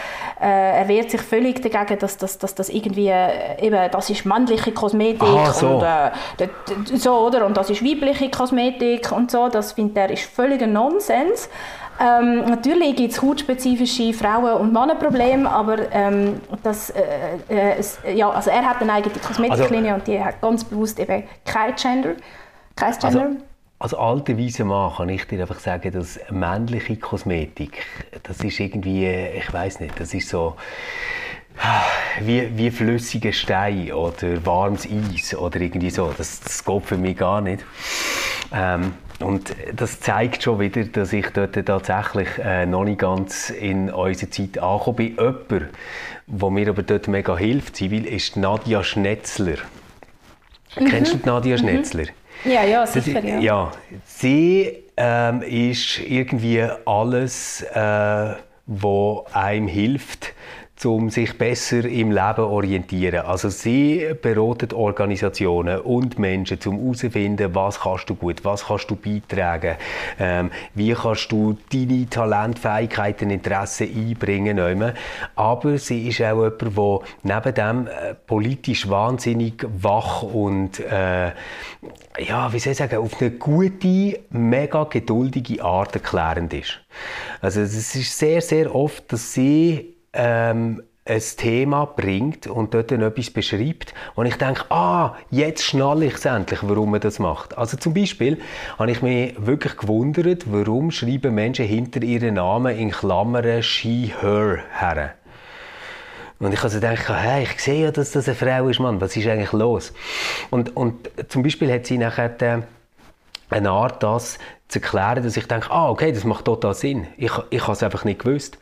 [0.41, 3.12] Äh, er wehrt sich völlig dagegen, dass, dass, dass das irgendwie,
[3.60, 5.67] eben, das ist männliche Kosmetik Aha, so.
[5.67, 6.12] und äh,
[6.97, 7.45] so, oder?
[7.45, 9.49] Und das ist weibliche Kosmetik und so.
[9.49, 11.32] Das findet er ist völliger Nonsens.
[11.33, 11.49] Trends.
[11.99, 17.01] Ähm, natürlich gibt es hautspezifische Frauen- und Männerprobleme, aber ähm, das, äh,
[17.49, 20.99] äh, es, ja, also er hat eine eigene Kosmetiklinie also, und die hat ganz bewusst
[20.99, 22.15] eben kein Gender.
[22.75, 23.05] Kein Gender.
[23.05, 23.37] Also,
[23.79, 27.85] als alter weiser Mann kann ich dir einfach sagen, dass männliche Kosmetik,
[28.23, 30.55] das ist irgendwie, ich weiß nicht, das ist so
[32.21, 36.11] wie, wie flüssiger Stein oder warmes Eis oder irgendwie so.
[36.17, 37.63] Das, das geht für mich gar nicht.
[38.53, 38.93] Ähm,
[39.23, 44.29] und das zeigt schon wieder, dass ich dort tatsächlich äh, noch nicht ganz in unserer
[44.29, 45.15] Zeit angekommen bin.
[45.15, 45.69] Jemand,
[46.27, 49.57] der mir aber dort mega hilft, Zivil, ist Nadia Schnetzler.
[50.77, 50.86] Mhm.
[50.86, 51.59] Kennst du Nadia mhm.
[51.59, 52.05] Schnetzler?
[52.45, 53.39] Ja, ja, sicher, das, ja.
[53.39, 53.71] ja.
[54.05, 58.33] Sie ähm, ist irgendwie alles, äh,
[58.65, 60.33] was einem hilft,
[60.85, 63.25] um sich besser im Leben zu orientieren.
[63.25, 68.95] Also sie beraten Organisationen und Menschen, um herauszufinden, was kannst du gut, was kannst du
[68.95, 69.75] beitragen,
[70.19, 74.93] ähm, wie kannst du deine Talentfähigkeiten, Interessen einbringen.
[75.35, 81.31] Aber sie ist auch jemand, der neben dem äh, politisch wahnsinnig wach und äh,
[82.19, 86.79] ja, wie soll ich sagen, auf eine gute, mega geduldige Art erklärend ist.
[87.41, 93.02] Also es ist sehr, sehr oft, dass sie ähm, ein Thema bringt und dort dann
[93.02, 97.58] etwas beschreibt und ich denke, ah, jetzt schnalle ich es endlich, warum man das macht.
[97.58, 98.39] Also zum Beispiel
[98.80, 104.63] habe ich mich wirklich gewundert, warum schreiben Menschen hinter ihren Namen in Klammern she, her
[104.80, 105.15] her.
[106.39, 109.15] Und ich also denke, hey, ich sehe ja, dass das eine Frau ist, Mann, was
[109.15, 109.93] ist eigentlich los?
[110.49, 112.63] Und, und zum Beispiel hat sie nachher
[113.53, 117.07] eine Art, das zu erklären, dass ich denke, ah, okay, das macht total Sinn.
[117.17, 118.57] Ich, ich habe es einfach nicht gewusst.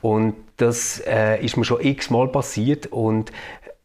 [0.00, 3.32] Und das äh, ist mir schon x-mal passiert und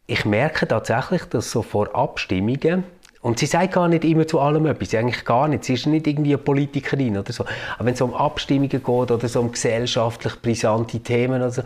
[0.06, 2.84] ich merke tatsächlich, dass so vor Abstimmungen
[3.22, 5.64] und sie sagt gar nicht immer zu allem etwas, eigentlich gar nicht.
[5.64, 7.44] Sie ist nicht irgendwie eine Politikerin oder so.
[7.76, 11.62] Aber wenn es um Abstimmungen geht oder so um gesellschaftlich brisante Themen, also,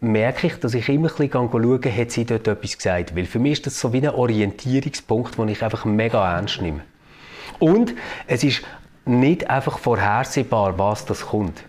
[0.00, 3.14] merke ich, dass ich immer ein bisschen schaue, hat sie dort etwas gesagt.
[3.14, 6.80] Weil für mich ist das so wie ein Orientierungspunkt, den ich einfach mega ernst nehme.
[7.58, 7.94] Und
[8.26, 8.62] es ist
[9.04, 11.64] nicht einfach vorhersehbar, was das kommt.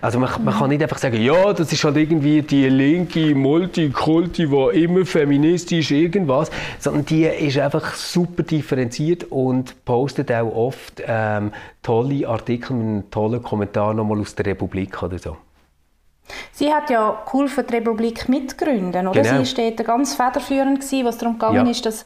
[0.00, 4.46] Also man, man, kann nicht einfach sagen, ja, das ist halt irgendwie die linke Multikulti,
[4.46, 11.52] die immer feministisch irgendwas, sondern die ist einfach super differenziert und postet auch oft ähm,
[11.82, 15.36] tolle Artikel mit einem tollen Kommentar nochmal aus der Republik oder so.
[16.52, 19.22] Sie hat ja geholfen, die Republik mitgründen, oder?
[19.22, 19.44] Genau.
[19.44, 21.70] Sie war ganz federführend, gewesen, was darum gegangen ja.
[21.70, 22.04] ist, das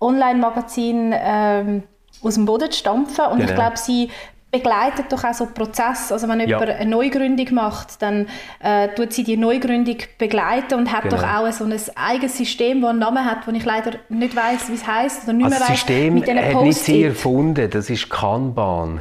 [0.00, 1.82] Online-Magazin ähm,
[2.22, 3.26] aus dem Boden zu stampfen.
[3.26, 3.50] Und genau.
[3.50, 4.10] ich glaube, sie
[4.50, 6.10] begleitet doch auch so Prozess.
[6.10, 6.74] Also wenn jemand ja.
[6.76, 8.26] eine Neugründung macht, dann
[8.60, 11.16] äh, tut sie die Neugründung begleiten und hat genau.
[11.16, 14.70] doch auch so ein eigenes System, das einen Namen hat, wo ich leider nicht weiß,
[14.70, 15.68] wie es heißt oder nicht also mehr weiß.
[15.68, 17.68] Das System hat nicht sie erfunden.
[17.70, 19.00] Das ist Kanban.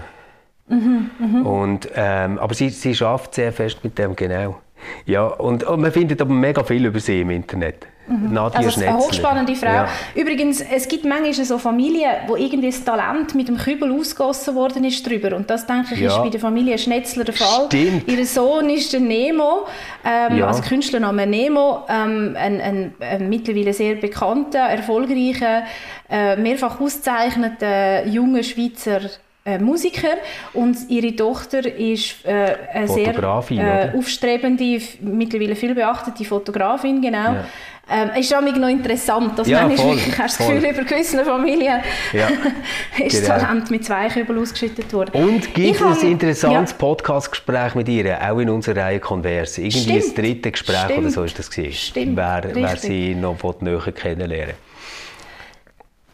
[0.68, 1.50] Mhm, mh.
[1.50, 4.58] Und ähm, aber sie, sie schafft sehr fest mit dem genau.
[5.06, 7.88] Ja, und, und man findet aber mega viel über sie im Internet.
[8.08, 8.34] Mhm.
[8.34, 9.68] Nadia also eine hochspannende Frau.
[9.68, 9.88] Ja.
[10.16, 14.84] Übrigens, es gibt manchmal so Familien, wo irgendwie das Talent mit dem Kübel ausgegossen worden
[14.86, 15.36] ist drüber.
[15.36, 16.16] Und das, denke ich, ja.
[16.16, 17.66] ist bei der Familie Schnetzler der Fall.
[17.68, 18.10] Stimmt.
[18.10, 19.66] Ihr Sohn ist der Nemo,
[20.06, 20.48] ähm, ja.
[20.48, 25.64] also Künstlername Nemo, ähm, ein, ein, ein, mittlerweile sehr bekannter, erfolgreicher,
[26.10, 29.02] äh, mehrfach ausgezeichneter junger Schweizer
[29.48, 30.18] äh, Musiker
[30.54, 37.34] und ihre Tochter ist äh, eine sehr äh, aufstrebende, mittlerweile viel beachtete Fotografin, genau.
[37.34, 37.46] Ja.
[37.90, 41.24] Ähm, ist auch noch interessant, dass ja, man voll, wirklich hast das Gefühl, über gewisse
[41.24, 41.80] Familien
[42.12, 42.28] ja,
[43.06, 43.40] ist genau.
[43.40, 45.12] Talent mit zwei Kübeln ausgeschüttet worden.
[45.14, 46.78] Und gibt es ein interessantes ja.
[46.78, 49.58] Podcast-Gespräch mit ihr, auch in unserer Reihe Konvers?
[49.58, 50.04] Irgendwie Stimmt.
[50.04, 51.00] das dritte Gespräch Stimmt.
[51.00, 51.74] oder so ist das gewesen.
[51.74, 52.18] Stimmt.
[52.18, 54.56] Wer, wer sie noch näher kennenlernen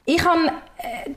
[0.06, 0.52] Ich habe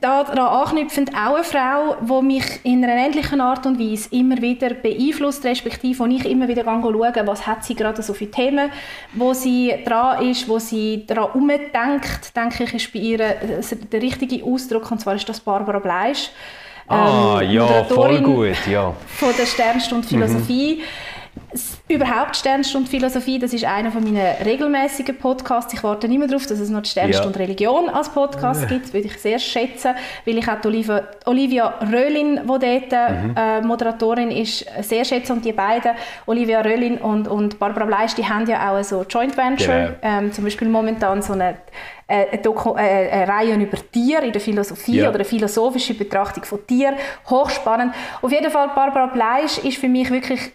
[0.01, 4.73] daran anknüpfend auch eine Frau, die mich in einer ähnlichen Art und Weise immer wieder
[4.73, 8.71] beeinflusst, respektive wo ich immer wieder schaue, was hat sie gerade so für Themen,
[9.13, 14.43] wo sie dran ist, wo sie daran umdenkt, denke ich, ist bei ihr der richtige
[14.45, 16.29] Ausdruck, und zwar ist das Barbara Bleisch.
[16.87, 18.93] Ah, ähm, ja, voll gut, ja.
[19.07, 20.75] Von der Sternstunde Philosophie.
[20.77, 21.06] Mhm
[21.87, 25.73] überhaupt Sternstunde Philosophie, das ist einer von meinen regelmäßigen Podcasts.
[25.73, 27.45] Ich warte nicht mehr darauf, dass es noch die Sternstunde ja.
[27.45, 28.67] Religion als Podcast ja.
[28.67, 28.85] gibt.
[28.85, 29.95] Das würde ich sehr schätzen,
[30.25, 33.35] weil ich auch Olivia, Olivia Röhlin, die dort mhm.
[33.35, 35.33] äh, Moderatorin ist, sehr schätze.
[35.33, 35.91] Und die beiden,
[36.25, 39.97] Olivia Röhlin und, und Barbara Bleisch, die haben ja auch so Joint Venture.
[40.01, 40.17] Genau.
[40.17, 41.57] Ähm, zum Beispiel momentan so eine
[42.07, 45.09] äh, eine, Doku äh, eine Reihe über Tiere in der Philosophie ja.
[45.09, 46.95] oder eine philosophische Betrachtung von Tieren.
[47.29, 47.93] Hochspannend.
[48.21, 50.51] Auf jeden Fall, Barbara Bleisch ist für mich wirklich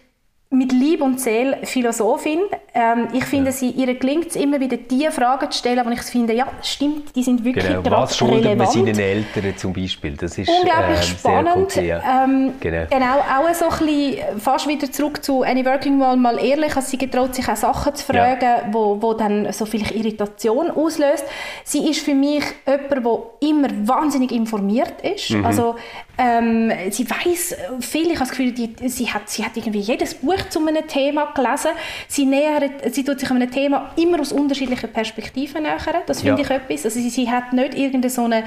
[0.53, 2.39] mit Lieb und Seele Philosophin.
[2.75, 6.01] Ähm, ich finde, sie, ihr gelingt es immer wieder, die Fragen zu stellen, wo ich
[6.01, 7.91] finde, ja, stimmt, die sind wirklich genau.
[7.91, 10.15] Was schuldet man seinen Eltern zum Beispiel?
[10.15, 11.73] Das ist unglaublich äh, spannend.
[11.75, 12.23] Cool, ja.
[12.23, 12.85] ähm, genau.
[12.89, 13.17] genau.
[13.17, 16.97] auch so ein bisschen fast wieder zurück zu Annie Working Wall, mal ehrlich, als sie
[16.97, 18.63] getraut, sich auch Sachen zu fragen, ja.
[18.71, 21.25] wo, wo dann so vielleicht Irritation auslöst.
[21.63, 25.31] Sie ist für mich jemand, der immer wahnsinnig informiert ist.
[25.31, 25.45] Mhm.
[25.45, 25.75] Also
[26.17, 30.13] ähm, sie weiß viel, ich habe das Gefühl, die, sie, hat, sie hat irgendwie jedes
[30.13, 31.71] Buch zu einem Thema gelesen.
[32.07, 36.01] Sie, nähert, sie tut sich einem Thema immer aus unterschiedlichen Perspektiven nähern.
[36.05, 36.47] Das finde ja.
[36.47, 36.85] ich etwas.
[36.85, 38.43] Also sie, sie hat nicht irgendeine so eine,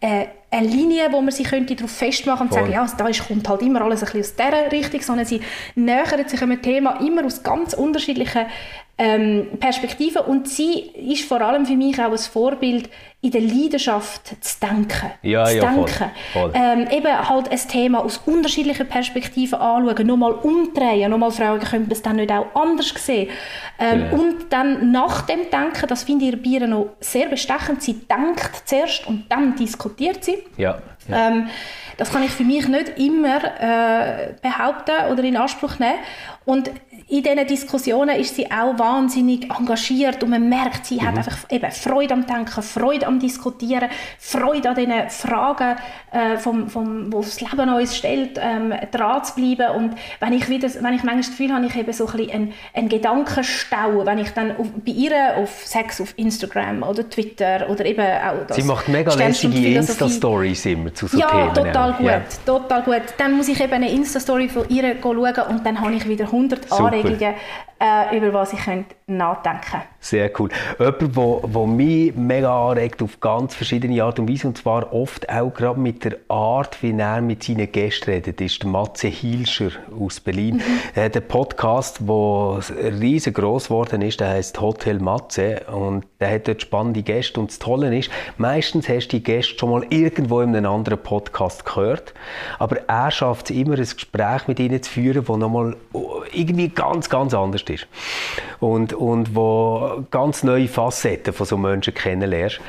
[0.00, 2.62] äh, eine Linie, wo man sich könnte darauf festmachen und Voll.
[2.62, 5.40] sagen, ja, da ist, kommt halt immer alles ein bisschen aus dieser Richtung, sondern sie
[5.74, 8.46] nähert sich einem Thema immer aus ganz unterschiedlichen
[9.00, 12.90] ähm, Perspektiven und sie ist vor allem für mich auch ein Vorbild
[13.22, 15.10] in der Leidenschaft zu denken.
[15.22, 15.86] Ja, zu ja, denken.
[15.86, 16.52] Voll, voll.
[16.54, 21.92] Ähm, eben halt ein Thema aus unterschiedlichen Perspektiven anschauen, nochmal umdrehen, nochmal fragen, könnte man
[21.92, 23.30] es dann nicht auch anders sehen?
[23.78, 24.18] Ähm, ja.
[24.18, 28.62] Und dann nach dem Denken, das finde ich bei ihr noch sehr bestechend, sie denkt
[28.66, 30.38] zuerst und dann diskutiert sie.
[30.58, 30.78] Ja.
[31.08, 31.46] ja.
[32.00, 35.98] Das kann ich für mich nicht immer äh, behaupten oder in Anspruch nehmen.
[36.46, 36.70] Und
[37.08, 41.08] in diesen Diskussionen ist sie auch wahnsinnig engagiert und man merkt, sie mhm.
[41.08, 45.76] hat einfach eben Freude am Denken, Freude am Diskutieren, Freude an diesen Fragen,
[46.12, 49.76] äh, vom, vom, wo das Leben uns stellt, ähm, dran zu bleiben.
[49.76, 52.32] Und wenn ich, wieder, wenn ich manchmal das Gefühl habe, ich habe so ein bisschen
[52.32, 57.68] einen, einen Gedankenstau, wenn ich dann auf, bei ihr auf Sex auf Instagram oder Twitter
[57.68, 61.54] oder eben auch das Sie macht mega lässige Insta-Stories immer zu so ja, Themen.
[61.54, 63.02] Total gut, ja, total gut.
[63.18, 65.18] Dann muss ich eben eine Insta-Story von ihr schauen
[65.48, 67.34] und dann habe ich wieder 100 Anregungen Anregungen
[67.80, 69.86] äh, über was ich könnte nachdenken könnte.
[70.02, 70.50] Sehr cool.
[70.78, 75.52] Jemand, der mich mega anregt auf ganz verschiedene Art und Weise, und zwar oft auch
[75.52, 80.20] gerade mit der Art, wie er mit seinen Gästen redet, ist der Matze Hilscher aus
[80.20, 80.56] Berlin.
[80.56, 80.62] Mhm.
[80.94, 86.48] Er hat einen Podcast, der riesengroß geworden ist, der heißt Hotel Matze und der hat
[86.48, 90.40] dort spannende Gäste und das Tolle ist, meistens hast du die Gäste schon mal irgendwo
[90.40, 92.14] in einem anderen Podcast gehört,
[92.58, 95.76] aber er schafft es immer, ein Gespräch mit ihnen zu führen, das nochmal
[96.32, 97.86] irgendwie ganz, ganz anders ist
[98.60, 102.60] und, und wo ganz neue Facetten von so Menschen kennenlernst.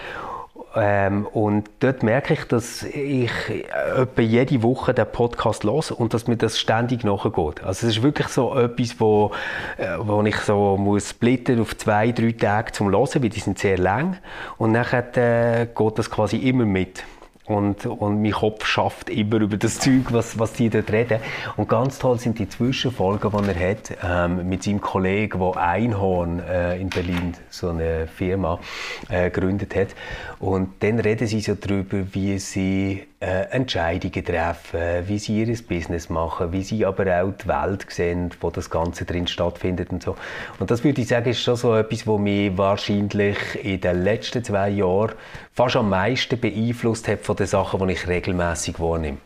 [0.74, 6.28] Ähm, und dort merke ich, dass ich etwa jede Woche den Podcast los und dass
[6.28, 7.62] mir das ständig nachgeht.
[7.64, 9.32] Also es ist wirklich so etwas, wo,
[9.78, 13.60] äh, wo ich so muss splitten auf zwei, drei Tage zum Hören, weil die sind
[13.60, 14.18] sehr lang.
[14.58, 14.86] Und dann
[15.16, 17.04] äh, geht das quasi immer mit.
[17.52, 21.20] Und, und mein Kopf schafft immer über das Zeug, was, was die dort reden.
[21.58, 26.40] Und ganz toll sind die Zwischenfolgen, die er hat ähm, mit seinem Kollegen, der Einhorn
[26.40, 28.60] äh, in Berlin, so eine Firma,
[29.10, 29.90] äh, gegründet hat.
[30.40, 36.10] Und dann reden sie so darüber, wie sie äh, Entscheidungen treffen, wie sie ihr Business
[36.10, 40.16] machen, wie sie aber auch die Welt sehen, wo das Ganze drin stattfindet und so.
[40.58, 44.44] Und das würde ich sagen, ist schon so etwas, was mich wahrscheinlich in den letzten
[44.44, 45.12] zwei Jahren
[45.54, 49.18] fast am meisten beeinflusst hat von den Sachen, die ich regelmäßig wahrnehme.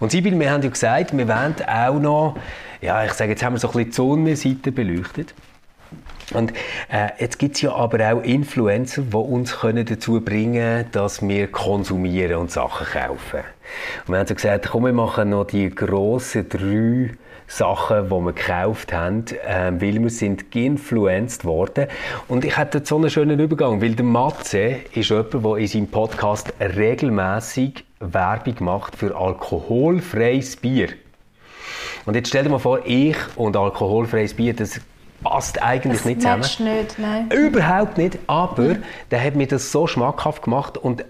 [0.00, 2.36] Und Sibyl, wir haben ja gesagt, wir wollen auch noch,
[2.80, 5.32] ja, ich sage, jetzt haben wir so ein bisschen die Sonnenseite beleuchtet.
[6.34, 6.52] Und
[6.90, 11.26] äh, jetzt gibt es ja aber auch Influencer, die uns können dazu bringen können, dass
[11.26, 13.40] wir konsumieren und Sachen kaufen.
[14.06, 17.10] Und wir haben so gesagt, komm, wir machen noch die grossen drei
[17.46, 21.86] Sachen, die wir gekauft haben, äh, weil wir sind geinfluenced worden.
[22.28, 25.86] Und ich hatte so einen schönen Übergang, weil der Matze ist jemand, der in seinem
[25.88, 30.88] Podcast regelmäßig Werbung macht für alkoholfreies Bier.
[32.06, 34.80] Und jetzt stell dir mal vor, ich und alkoholfreies Bier, das
[35.22, 36.42] passt eigentlich das nicht zusammen.
[36.78, 37.30] nicht, nein.
[37.30, 38.82] Überhaupt nicht, aber mhm.
[39.10, 41.04] der hat mir das so schmackhaft gemacht und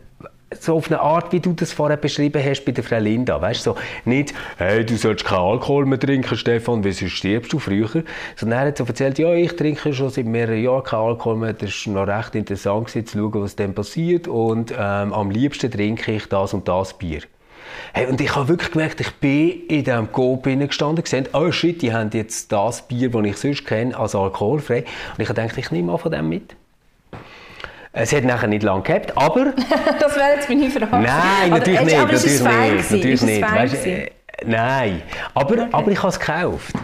[0.61, 3.41] so auf eine Art, wie du das vorher beschrieben hast bei der Frau Linda.
[3.41, 8.05] Weißt so, nicht, hey, du sollst keinen Alkohol mehr trinken, Stefan, sonst stirbst du früher.
[8.37, 11.53] Sondern er hat so erzählt, ja, ich trinke schon seit mehreren Jahren keinen Alkohol mehr.
[11.53, 14.29] Das war noch recht interessant zu schauen, was dann passiert.
[14.29, 17.23] Und ähm, am liebsten trinke ich das und das Bier.
[17.93, 21.83] Hey, und ich habe wirklich gemerkt, ich bin in diesem Coop gestanden gesehen, oh shit,
[21.83, 24.79] die haben jetzt das Bier, das ich sonst kenne, als alkoholfrei.
[24.79, 26.55] Und ich habe gedacht, ich nehme mal von dem mit.
[27.93, 29.53] Es hat nachher nicht lange gehabt, aber...
[30.01, 31.05] das wäre jetzt meine Frage.
[31.05, 31.99] Nein, natürlich aber, nicht.
[31.99, 32.91] Aber natürlich nicht.
[32.91, 33.43] Natürlich nicht.
[33.43, 34.11] Weißt, äh,
[34.47, 35.03] nein,
[35.35, 35.69] aber, okay.
[35.73, 36.75] aber ich habe es gekauft.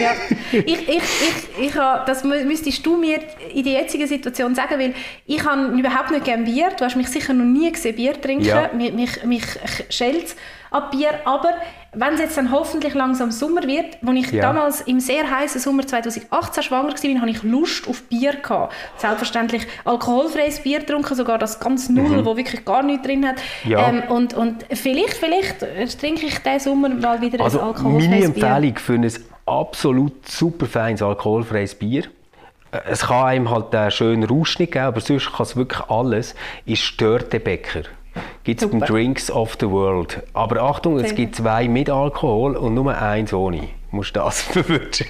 [0.00, 0.12] Ja.
[0.52, 3.18] ich, ich, ich, ich habe, das müsstest du mir
[3.52, 4.94] in der jetzigen Situation sagen, weil
[5.26, 6.70] ich habe überhaupt nicht gerne Bier.
[6.76, 8.44] Du hast mich sicher noch nie gesehen Bier trinken.
[8.44, 8.70] Ja.
[8.72, 9.44] Mich, mich, mich
[9.90, 10.36] schält
[10.70, 11.10] ab Bier.
[11.24, 11.50] Aber
[11.92, 14.42] wenn es jetzt dann hoffentlich langsam Sommer wird, als ich ja.
[14.42, 18.34] damals im sehr heißen Sommer 2018 schwanger war, hatte ich Lust auf Bier.
[18.36, 18.74] Gehabt.
[18.98, 22.24] Selbstverständlich alkoholfreies Bier getrunken, sogar das ganz Null, mhm.
[22.26, 23.36] wo wirklich gar nichts drin hat.
[23.64, 23.88] Ja.
[23.88, 25.60] Ähm, und, und vielleicht, vielleicht
[25.98, 28.44] trinke ich diesen Sommer mal wieder also ein alkoholfreies Bier.
[28.44, 32.04] Meine Empfehlung für ein absolut super feines alkoholfreies Bier
[32.72, 35.80] äh, es kann einem halt einen schönen Rausch nicht geben, aber sonst kann es wirklich
[35.88, 36.34] alles,
[36.64, 37.82] ist Störtebäcker
[38.44, 40.22] gibt es beim Drinks of the World.
[40.32, 43.68] Aber Achtung, es gibt zwei mit Alkohol und nur eins ohne.
[43.90, 45.06] Du musst das verwünschen.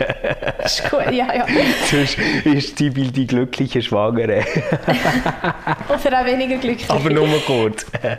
[0.65, 1.47] ist gut, ja, ja.
[1.91, 4.45] Sonst ist die die glückliche Schwangere.
[5.89, 6.89] Oder auch weniger glücklich.
[6.89, 7.87] Aber nur kurz.
[8.03, 8.19] ähm,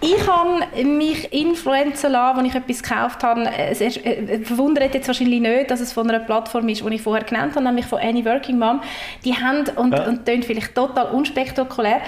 [0.00, 3.50] ich habe mich influenzen lassen, als ich etwas gekauft habe.
[3.50, 7.24] Es äh, verwundert jetzt wahrscheinlich nicht, dass es von einer Plattform ist, die ich vorher
[7.24, 8.80] genannt habe, nämlich von Any Working Mom.
[9.24, 10.06] Die haben, und, ja.
[10.06, 12.00] und klingt vielleicht total unspektakulär,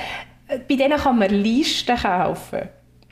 [0.49, 2.69] bei denen kann man Listen kaufen.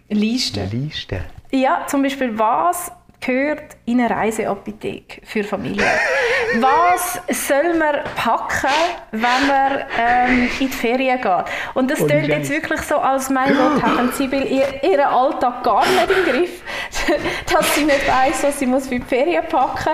[0.09, 0.71] Listen.
[0.71, 1.21] Listen?
[1.51, 5.85] Ja, zum Beispiel, was gehört in eine Reiseapotheke für Familien?
[6.61, 8.69] Was soll man packen,
[9.11, 11.45] wenn man ähm, in die Ferien geht?
[11.75, 15.85] Und das klingt jetzt wirklich so, als mein Gott, haben sie ihr, ihren Alltag gar
[15.85, 16.63] nicht im Griff,
[17.53, 19.93] dass sie nicht weiss, was sie muss für die Ferien packen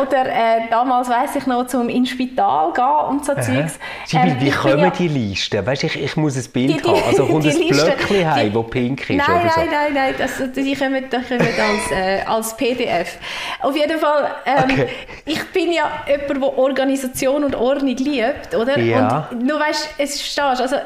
[0.00, 3.78] Oder äh, damals weiss ich noch, zum ins Spital gehen und so Zeugs.
[4.12, 5.64] Ähm, wie kommen ja, die Listen?
[5.64, 7.02] Weißt, ich, ich muss ein Bild die, die, haben.
[7.06, 9.16] Also kommt ein Blöckchen heim, das pink ist?
[9.16, 9.60] Nein, oder so?
[9.60, 10.14] nein, nein, nein.
[10.18, 13.18] Das, die kommen, die kommen als, äh, als PDF.
[13.60, 14.88] Auf jeden Fall, ähm, okay.
[15.24, 18.78] ich bin ja jemand, der Organisation und Ordnung liebt, oder?
[18.78, 19.28] Ja.
[19.30, 20.76] Und du weißt, es verstehst, also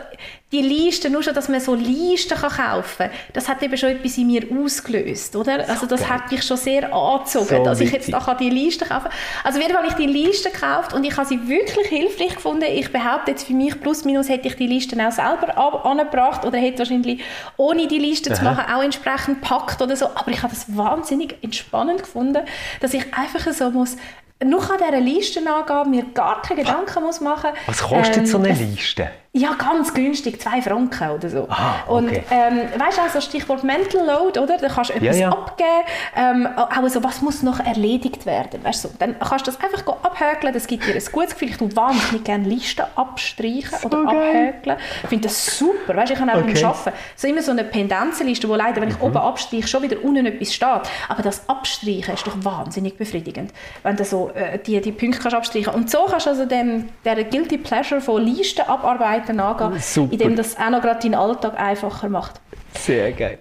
[0.52, 3.90] die Liste, nur schon, dass man so Listen kann kaufen kann, das hat eben schon
[3.90, 5.68] etwas in mir ausgelöst, oder?
[5.68, 9.08] Also das hat mich schon sehr angezogen, so dass ich jetzt auch die Liste kaufen
[9.08, 9.12] kann.
[9.42, 12.64] Also Fall habe ich die Liste gekauft und ich habe sie wirklich hilfreich gefunden.
[12.70, 16.58] Ich behaupte jetzt für mich, plus minus hätte ich die Listen auch selber angebracht oder
[16.58, 17.22] hätte wahrscheinlich
[17.56, 18.36] ohne die Liste Aha.
[18.36, 20.06] zu machen auch entsprechend packt oder so.
[20.06, 22.44] Aber ich habe das wahnsinnig entspannend gefunden,
[22.80, 23.96] dass ich einfach so muss
[24.44, 28.38] nur an dieser Liste angehen, mir gar keine Gedanken muss machen Was kostet ähm, so
[28.38, 29.10] eine Liste?
[29.36, 31.46] Ja, ganz günstig, zwei Franken oder so.
[31.50, 31.92] Ah, okay.
[31.94, 34.56] Und ähm, weißt du, also Stichwort Mental Load, oder?
[34.56, 35.30] Da kannst du etwas ja, ja.
[35.30, 35.68] abgeben.
[36.16, 38.64] Ähm, auch so, was muss noch erledigt werden?
[38.64, 41.50] Weißt du, dann kannst du das einfach abhökeln, das gibt dir ein gutes Gefühl.
[41.50, 44.54] Ich tue wahnsinnig gerne Listen abstreichen so oder geil.
[44.54, 44.76] abhökeln.
[45.02, 45.94] Ich finde das super.
[45.94, 46.54] Weißt, ich kann auch okay.
[46.54, 49.04] beim Arbeiten so immer so eine Pendenzenliste, wo leider, wenn ich mhm.
[49.04, 50.80] oben abstreiche, schon wieder unten etwas steht.
[51.10, 55.36] Aber das Abstreichen ist doch wahnsinnig befriedigend, wenn du so äh, die, die Punkte kannst
[55.36, 59.80] abstreichen Und so kannst du also dem, der Guilty Pleasure von Listen abarbeiten Möglichkeiten angehen,
[59.80, 60.12] Super.
[60.12, 62.40] indem das auch noch gerade deinen Alltag einfacher macht.
[62.74, 63.38] Sehr geil.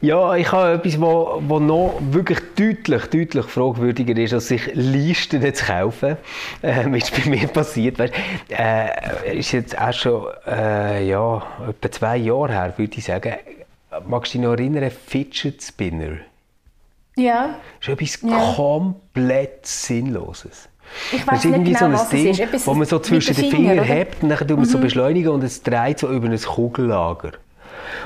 [0.00, 5.64] Ja, ich habe etwas, wo noch wirklich deutlich, deutlich fragwürdiger ist, als sich Listen zu
[5.64, 6.16] kaufen.
[6.62, 8.00] Ähm, ist bei mir passiert.
[8.00, 8.12] Weißt,
[8.48, 13.34] äh, ist jetzt auch schon äh, ja, etwa zwei Jahre her, würde ich sagen.
[14.06, 14.90] Magst du dich noch erinnern?
[14.90, 16.16] Fidget Spinner.
[17.16, 17.56] Ja.
[17.78, 18.54] Das ist etwas ja.
[18.56, 20.68] komplett Sinnloses.
[21.12, 22.66] Ich weiß nicht genau, so ein was Ding, ist.
[22.66, 24.64] Wo man so zwischen den Fingern hebt und dann tut man mhm.
[24.64, 27.32] so beschleunigen und es dreht so über ein Kugellager.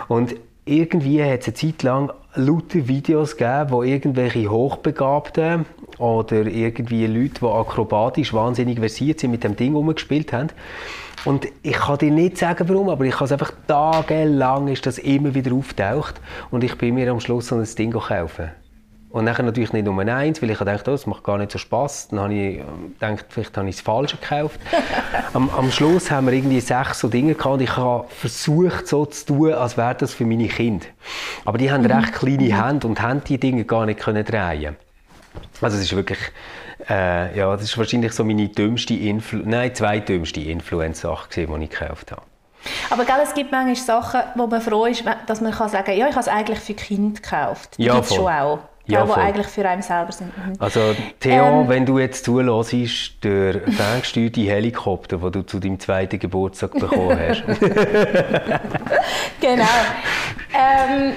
[0.09, 0.35] Und
[0.65, 5.65] irgendwie hat es eine Zeit lang lauter Videos gegeben, wo irgendwelche Hochbegabten
[5.99, 10.49] oder irgendwie Leute, die akrobatisch wahnsinnig versiert sind, mit dem Ding umgespielt haben.
[11.25, 14.99] Und ich kann dir nicht sagen, warum, aber ich habe es einfach tagelang ist das
[14.99, 16.21] immer wieder auftaucht
[16.51, 18.51] und ich bin mir am Schluss so ein Ding kaufen.
[19.11, 21.59] Und dann natürlich nicht Nummer eins, weil ich dachte, oh, das macht gar nicht so
[21.59, 22.09] Spass.
[22.09, 24.61] Dann habe ich ähm, gedacht, vielleicht habe ich das Falsche gekauft.
[25.33, 29.07] am, am, Schluss haben wir irgendwie sechs so Dinge gehabt und ich habe versucht, so
[29.07, 30.87] zu tun, als wäre das für meine Kinder.
[31.45, 31.91] Aber die haben mhm.
[31.91, 32.65] recht kleine mhm.
[32.65, 34.77] Hände und haben die Dinge gar nicht können drehen.
[35.61, 36.19] Also es ist wirklich,
[36.89, 42.13] äh, ja, das ist wahrscheinlich so meine dümmste Influ nein, zweitdümmste Influence-Sache die ich gekauft
[42.13, 42.23] habe.
[42.91, 45.97] Aber gell, es gibt manchmal Sachen, wo man froh ist, dass man kann sagen kann,
[45.97, 47.79] ja, ich habe es eigentlich für Kinder gekauft.
[47.79, 48.59] Die ja, schon auch.
[48.87, 50.37] Ja, die eigentlich für einen selber sind.
[50.37, 50.55] Mhm.
[50.59, 56.19] Also Theo, ähm, wenn du jetzt zulässt, der ferngesteuerte Helikopter, den du zu deinem zweiten
[56.19, 57.43] Geburtstag bekommen hast.
[59.41, 59.65] genau.
[60.55, 61.15] Ähm,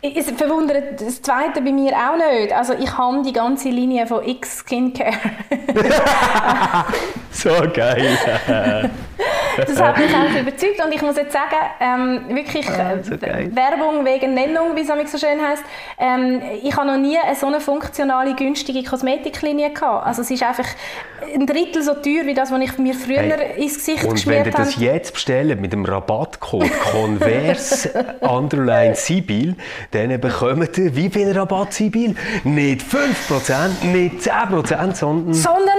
[0.00, 2.52] es verwundert das Zweite bei mir auch nicht.
[2.52, 5.12] Also ich habe die ganze Linie von X Skincare.
[7.36, 8.18] so geil.
[9.56, 13.48] das hat mich auch überzeugt und ich muss jetzt sagen, ähm, wirklich ah, so äh,
[13.54, 15.62] Werbung wegen Nennung, wie es so schön heißt.
[15.98, 20.06] Ähm, ich habe noch nie eine so eine funktionale, günstige Kosmetiklinie gehabt.
[20.06, 20.66] Also es ist einfach
[21.34, 23.62] ein Drittel so teuer wie das, was ich mir früher hey.
[23.62, 24.48] ins Gesicht und geschmiert habe.
[24.48, 29.56] Und wenn ihr das jetzt bestellt mit dem Rabattcode Converse Underline Sibyl,
[29.90, 32.14] dann bekommt ihr wie viel Rabatt Sibyl?
[32.44, 35.34] Nicht 5%, nicht 10%, sondern...
[35.34, 35.78] Sondern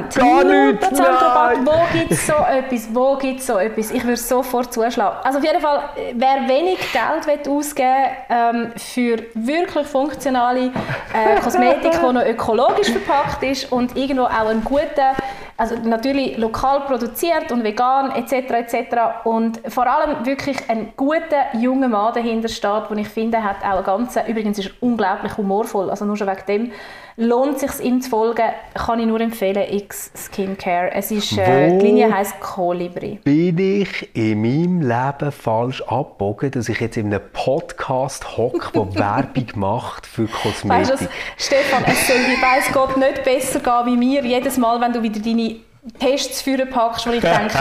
[0.00, 0.18] 0%!
[0.18, 1.00] Gar 0% nicht!
[1.00, 1.58] Rabatt.
[1.64, 2.88] Wo gibt es so etwas?
[2.94, 3.90] Wo gibt so etwas?
[3.90, 5.18] Ich würde sofort zuschlagen.
[5.24, 5.82] Also auf jeden Fall,
[6.14, 10.72] wer wenig Geld ausgeben ähm, für wirklich funktionale
[11.12, 15.14] äh, Kosmetik, die noch ökologisch verpackt ist und irgendwo auch einen guten
[15.60, 18.32] also natürlich lokal produziert und vegan etc.
[18.32, 18.96] etc.
[19.24, 23.74] Und vor allem wirklich ein guter junger Mann dahinter steht, den ich finde, hat auch
[23.74, 26.72] eine ganze, übrigens ist er unglaublich humorvoll, also nur schon wegen dem
[27.20, 30.90] lohnt es sich ihm zu folgen, kann ich nur empfehlen, X Skincare.
[30.92, 33.20] Es ist, äh, die Linie heisst Colibri.
[33.22, 38.94] Bin ich in meinem Leben falsch abgebogen, dass ich jetzt in einem Podcast hocke, der
[38.98, 40.90] Werbung macht für Kosmetik?
[40.90, 44.80] Weißt du, Stefan, es soll dir weiß Gott nicht besser gehen wie mir, jedes Mal,
[44.80, 45.56] wenn du wieder deine
[45.98, 47.54] Tests führen packst, wo ich denke,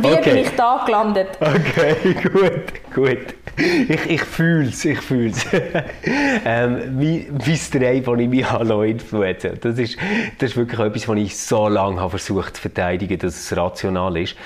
[0.00, 0.20] wie okay.
[0.24, 1.28] bin ich da gelandet?
[1.40, 3.34] Okay, gut, gut.
[3.56, 5.46] Ich, ich fühle es, ich fühle es.
[6.44, 9.98] ähm, wie, wie das Drei, das ich mich influenzen das ist,
[10.38, 14.16] das ist wirklich etwas, was ich so lange habe versucht zu verteidigen, dass es rational
[14.16, 14.36] ist.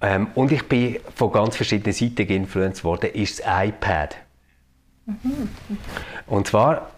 [0.00, 4.16] Ähm, und ich bin von ganz verschiedenen Seiten geinfluenced worden, ist das iPad.
[5.06, 5.48] Mhm.
[6.26, 6.90] Und zwar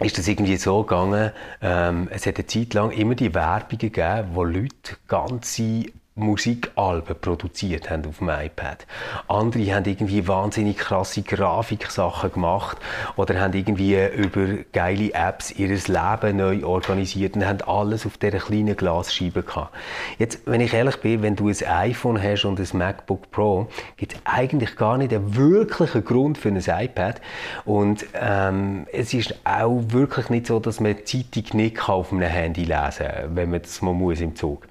[0.00, 1.32] ist das irgendwie so gegangen,
[1.62, 5.86] ähm, es hat eine Zeit lang immer die Werbungen gegeben, wo Leute ganze
[6.18, 8.86] Musikalben produziert haben auf dem iPad.
[9.28, 12.78] Andere haben irgendwie wahnsinnig krasse Grafiksachen gemacht
[13.16, 18.38] oder haben irgendwie über geile Apps ihr Leben neu organisiert und haben alles auf dieser
[18.38, 19.74] kleinen Glasscheibe gehabt.
[20.18, 24.14] Jetzt, wenn ich ehrlich bin, wenn du ein iPhone hast und ein MacBook Pro, gibt
[24.14, 27.20] es eigentlich gar nicht einen wirklichen Grund für ein iPad
[27.66, 32.22] und ähm, es ist auch wirklich nicht so, dass man die Zeitung nicht auf einem
[32.22, 34.66] Handy lesen kann, wenn man das mal muss im Zug.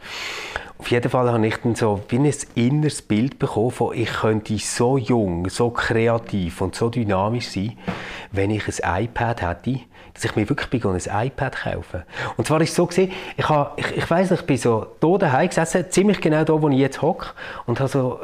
[0.78, 4.58] Auf jeden Fall habe ich dann so wie ein inneres Bild bekommen von, ich könnte
[4.58, 7.78] so jung, so kreativ und so dynamisch sein,
[8.32, 9.80] wenn ich ein iPad hätte,
[10.14, 12.04] dass ich mir wirklich ein iPad kaufen.
[12.38, 14.88] Und zwar ist es so gesehen, ich, habe, ich, ich weiss nicht, ich bin so
[15.02, 17.28] hier daheim gesessen, ziemlich genau da, wo ich jetzt hocke,
[17.66, 18.20] und habe so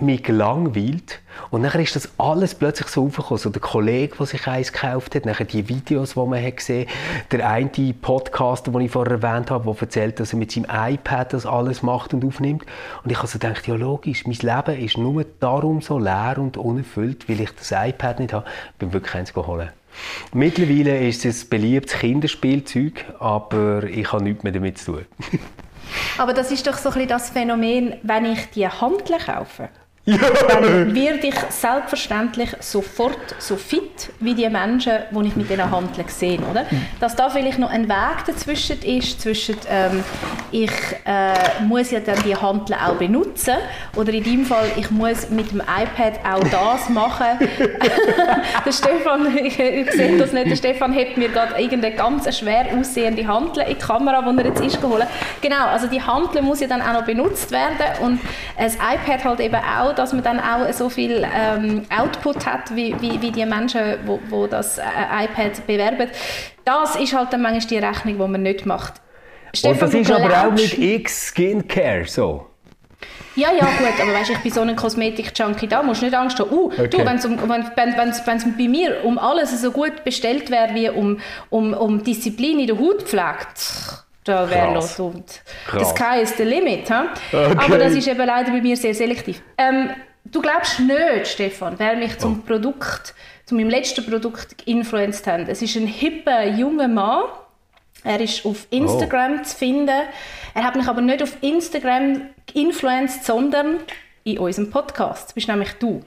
[0.00, 1.20] mich gelangweilt.
[1.50, 3.38] Und dann ist das alles plötzlich so aufgekommen.
[3.38, 6.88] So der Kollege, der sich eins gekauft hat, nachher die Videos, die man hat gesehen
[7.30, 7.70] der eine
[8.00, 11.82] Podcaster, den ich vorher erwähnt habe, der erzählt, dass er mit seinem iPad das alles
[11.82, 12.64] macht und aufnimmt.
[13.02, 16.56] Und ich habe so gedacht, ja logisch, mein Leben ist nur darum so leer und
[16.56, 18.46] unerfüllt, weil ich das iPad nicht habe.
[18.72, 19.72] Ich bin wirklich eins geholt.
[20.32, 25.06] Mittlerweile ist es ein beliebtes Kinderspielzeug, aber ich habe nichts mehr damit zu tun.
[26.16, 29.68] aber das ist doch so ein bisschen das Phänomen, wenn ich die Handel kaufe.
[30.16, 36.08] Dann werde ich selbstverständlich sofort so fit wie die Menschen, die ich mit ihnen handeln
[36.08, 36.38] sehe.
[36.50, 36.64] Oder?
[37.00, 40.02] Dass da vielleicht noch ein Weg dazwischen ist, zwischen ähm,
[40.50, 40.70] ich
[41.04, 43.56] äh, muss ja dann die Handel auch benutzen
[43.96, 47.26] oder in deinem Fall, ich muss mit dem iPad auch das machen.
[48.64, 52.66] der Stefan, ich, ich sehe das nicht, der Stefan hat mir gerade irgendeine ganz schwer
[52.78, 55.06] aussehende Handel in die Kamera, die er jetzt ist, geholt.
[55.40, 58.20] Genau, also die Handel muss ja dann auch noch benutzt werden und
[58.56, 62.94] das iPad halt eben auch dass man dann auch so viel ähm, Output hat, wie,
[63.00, 64.82] wie, wie die Menschen, wo, wo das äh,
[65.24, 66.08] iPad bewerben.
[66.64, 68.94] Das ist halt dann manchmal die Rechnung, die man nicht macht.
[69.52, 72.46] Stefan, Und das ist aber auch mit X Skincare so.
[73.34, 76.40] Ja, ja, gut, aber weißt, ich bin so ein Kosmetik-Junkie, da musst du nicht Angst
[76.40, 76.50] haben.
[76.50, 76.88] Uh, okay.
[76.88, 80.88] du, wenn's um, wenn es wenn, bei mir um alles so gut bestellt wäre wie
[80.88, 83.46] um, um, um Disziplin in der Hautpflege,
[84.28, 84.98] da wäre los.
[85.00, 85.40] Und
[85.72, 86.90] the sky is the limit.
[86.90, 87.06] Huh?
[87.32, 87.56] Okay.
[87.56, 89.42] Aber das ist eben leider bei mir sehr selektiv.
[89.56, 89.90] Ähm,
[90.24, 92.46] du glaubst nicht, Stefan, wer mich zum oh.
[92.46, 93.14] Produkt,
[93.46, 95.48] zu meinem letzten Produkt influenced hat.
[95.48, 97.24] Es ist ein hipper junger Mann.
[98.04, 99.42] Er ist auf Instagram oh.
[99.42, 100.02] zu finden.
[100.54, 103.78] Er hat mich aber nicht auf Instagram influenced, sondern
[104.24, 105.28] in unserem Podcast.
[105.28, 106.02] Das bist nämlich du.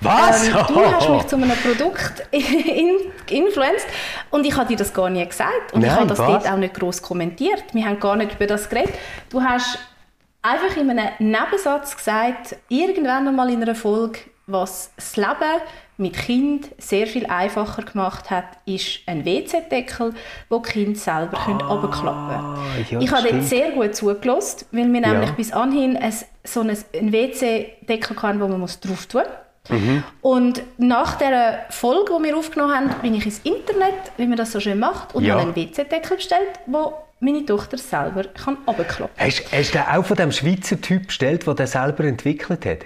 [0.00, 0.46] Was?
[0.46, 2.26] Ähm, du hast mich zu einem Produkt
[3.30, 3.86] influenced
[4.30, 5.72] und ich habe dir das gar nie gesagt.
[5.72, 6.26] Und Nein, ich habe das was?
[6.26, 7.64] dort auch nicht groß kommentiert.
[7.72, 8.94] Wir haben gar nicht über das geredet.
[9.30, 9.78] Du hast
[10.42, 15.60] einfach in einem Nebensatz gesagt, irgendwann einmal in einer Folge, was das Leben
[15.98, 20.14] mit Kind sehr viel einfacher gemacht hat, ist ein WC-Deckel,
[20.48, 22.86] wo die Kinder selber ah, runterklappen können.
[22.90, 25.12] Ja, ich habe dort sehr gut zugelassen, weil wir ja.
[25.12, 26.14] nämlich bis anhin ein,
[26.46, 26.76] so einen
[27.12, 29.80] WC-Deckel hatten, wo man drauf tun muss.
[29.80, 30.04] Mhm.
[30.20, 34.52] Und nach der Folge, die wir aufgenommen haben, bin ich ins Internet, wie man das
[34.52, 35.34] so schön macht, und ja.
[35.34, 39.26] habe einen WC-Deckel bestellt, wo meine Tochter selber kann runterklappen kann.
[39.26, 42.78] Hast, hast du auch von dem Schweizer Typ bestellt, der den selber entwickelt hat?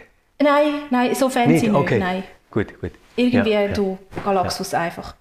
[0.42, 1.74] Nein, nein, so fancy nicht.
[1.74, 1.98] Okay.
[1.98, 2.06] nicht.
[2.06, 2.24] Nein.
[2.50, 2.92] Gut, gut.
[3.16, 4.80] Irgendwie ja, du, Galaxus ja.
[4.80, 5.14] einfach.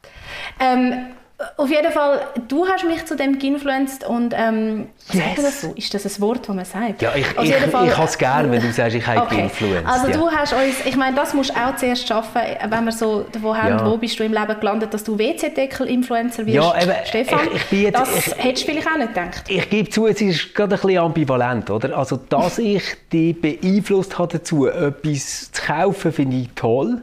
[0.60, 1.08] Ähm,
[1.56, 2.20] auf jeden Fall,
[2.50, 5.24] du hast mich zu dem geinfluenced und ähm, yes.
[5.38, 5.74] das so?
[5.74, 7.02] Ist das ein Wort, das man sagt?
[7.02, 9.38] Ja, ich, ich, ich habe es gerne, wenn du sagst, ich habe okay.
[9.38, 9.86] geinfluenced.
[9.86, 10.18] Also ja.
[10.18, 13.58] du hast uns, ich meine, das musst du auch zuerst schaffen, wenn wir so davon
[13.58, 13.86] haben, ja.
[13.90, 17.40] wo bist du im Leben gelandet, dass du WC-Deckel-Influencer wirst, ja, eben, Stefan.
[17.48, 19.44] Ich, ich bin jetzt, das ich, hättest du vielleicht auch nicht gedacht.
[19.48, 21.98] Ich gebe zu, es ist gerade ein bisschen ambivalent, oder?
[21.98, 22.84] Also, dass ich
[23.14, 27.02] dich beeinflusst habe dazu, etwas zu kaufen, finde ich toll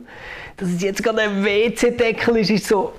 [0.56, 2.94] dass es jetzt gerade ein WC-Deckel ist, ist so...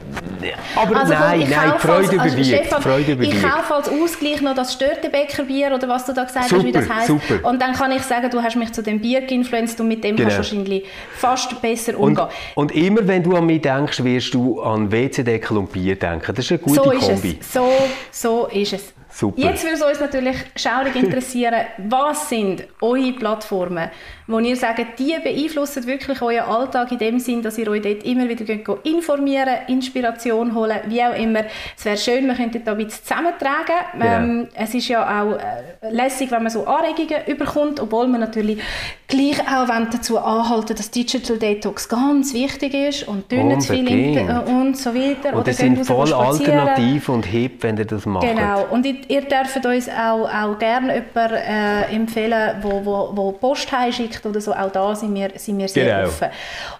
[0.76, 3.34] Aber also, nein, nein, Freude als, also, Stefan, Freude überwiegt.
[3.34, 6.72] Ich kaufe als Ausgleich noch das Störtebäcker-Bier oder was du da gesagt super, hast, wie
[6.72, 7.08] das heisst.
[7.08, 7.50] Super.
[7.50, 10.16] Und dann kann ich sagen, du hast mich zu dem Bier geinfluenced und mit dem
[10.16, 10.30] genau.
[10.30, 10.86] kannst du wahrscheinlich
[11.16, 12.28] fast besser umgehen.
[12.54, 16.36] Und, und, immer wenn du an mich denkst, wirst du an WC-Deckel und Bier denken.
[16.36, 17.32] Das ist eine gute so Kombi.
[17.32, 17.54] Ist es.
[17.54, 17.72] So,
[18.12, 18.94] so ist es.
[19.18, 19.42] Super.
[19.42, 23.90] Jetzt würde es uns natürlich schaurig interessieren, was sind eure Plattformen,
[24.28, 28.04] wo ihr sagt, die beeinflussen wirklich euren Alltag in dem Sinn, dass ihr euch dort
[28.04, 28.46] immer wieder
[28.84, 31.46] informieren, Inspiration holen, wie auch immer.
[31.76, 33.76] Es wäre schön, wir könnten da ein bisschen zusammentragen.
[33.94, 34.06] Genau.
[34.06, 38.60] Ähm, es ist ja auch äh, lässig, wenn man so Anregungen überkommt, obwohl man natürlich
[39.08, 44.40] gleich auch dazu anhalten, dass Digital Detox ganz wichtig ist und dünner zu viel äh,
[44.46, 45.36] und so weiter.
[45.36, 48.28] Und das sind voll alternativ und hip, wenn ihr das macht.
[48.28, 48.68] Genau.
[48.70, 54.26] Und ihr dürft uns auch, auch gerne jemanden äh, empfehlen, wo, wo, wo Post heimschickt
[54.26, 54.54] oder so.
[54.54, 56.08] Auch da sind wir, sind wir sehr genau.
[56.08, 56.28] offen.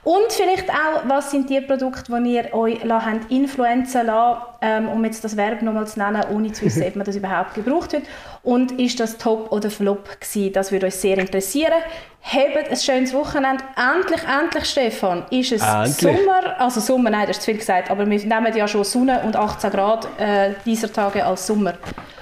[0.04, 5.04] Und vielleicht auch, was sind die Produkte, die ihr euch habt influenzen lassen, ähm, um
[5.06, 8.04] jetzt das Verb nochmal zu nennen, ohne zu wissen, ob man das überhaupt gebraucht hat.
[8.44, 10.54] Und ist das Top oder Flop gewesen?
[10.54, 11.74] Das würde uns sehr interessieren.
[12.22, 13.64] Habt ein schönes Wochenende.
[13.78, 15.98] Endlich, endlich, Stefan, ist es endlich.
[15.98, 16.60] Sommer.
[16.60, 19.36] Also Sommer, nein, das ist zu viel gesagt, aber wir nehmen ja schon Sonne und
[19.36, 21.74] 18 Grad äh, dieser Tage als Sommer.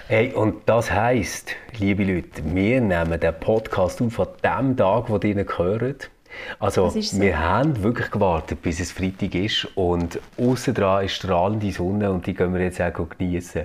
[0.08, 5.18] Hey, und das heisst, liebe Leute, wir nehmen den Podcast auf an dem Tag, wo
[5.18, 6.12] ihr ihn hört.
[6.60, 7.20] Also, so.
[7.20, 12.28] wir haben wirklich gewartet, bis es Freitag ist und außen dran ist strahlende Sonne und
[12.28, 13.64] die können wir jetzt auch genießen.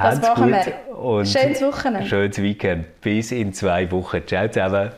[0.00, 0.96] Das machen wir.
[0.96, 2.06] Und schönes Wochenende.
[2.06, 3.00] Schönes Weekend.
[3.00, 4.24] Bis in zwei Wochen.
[4.24, 4.92] Ciao zusammen.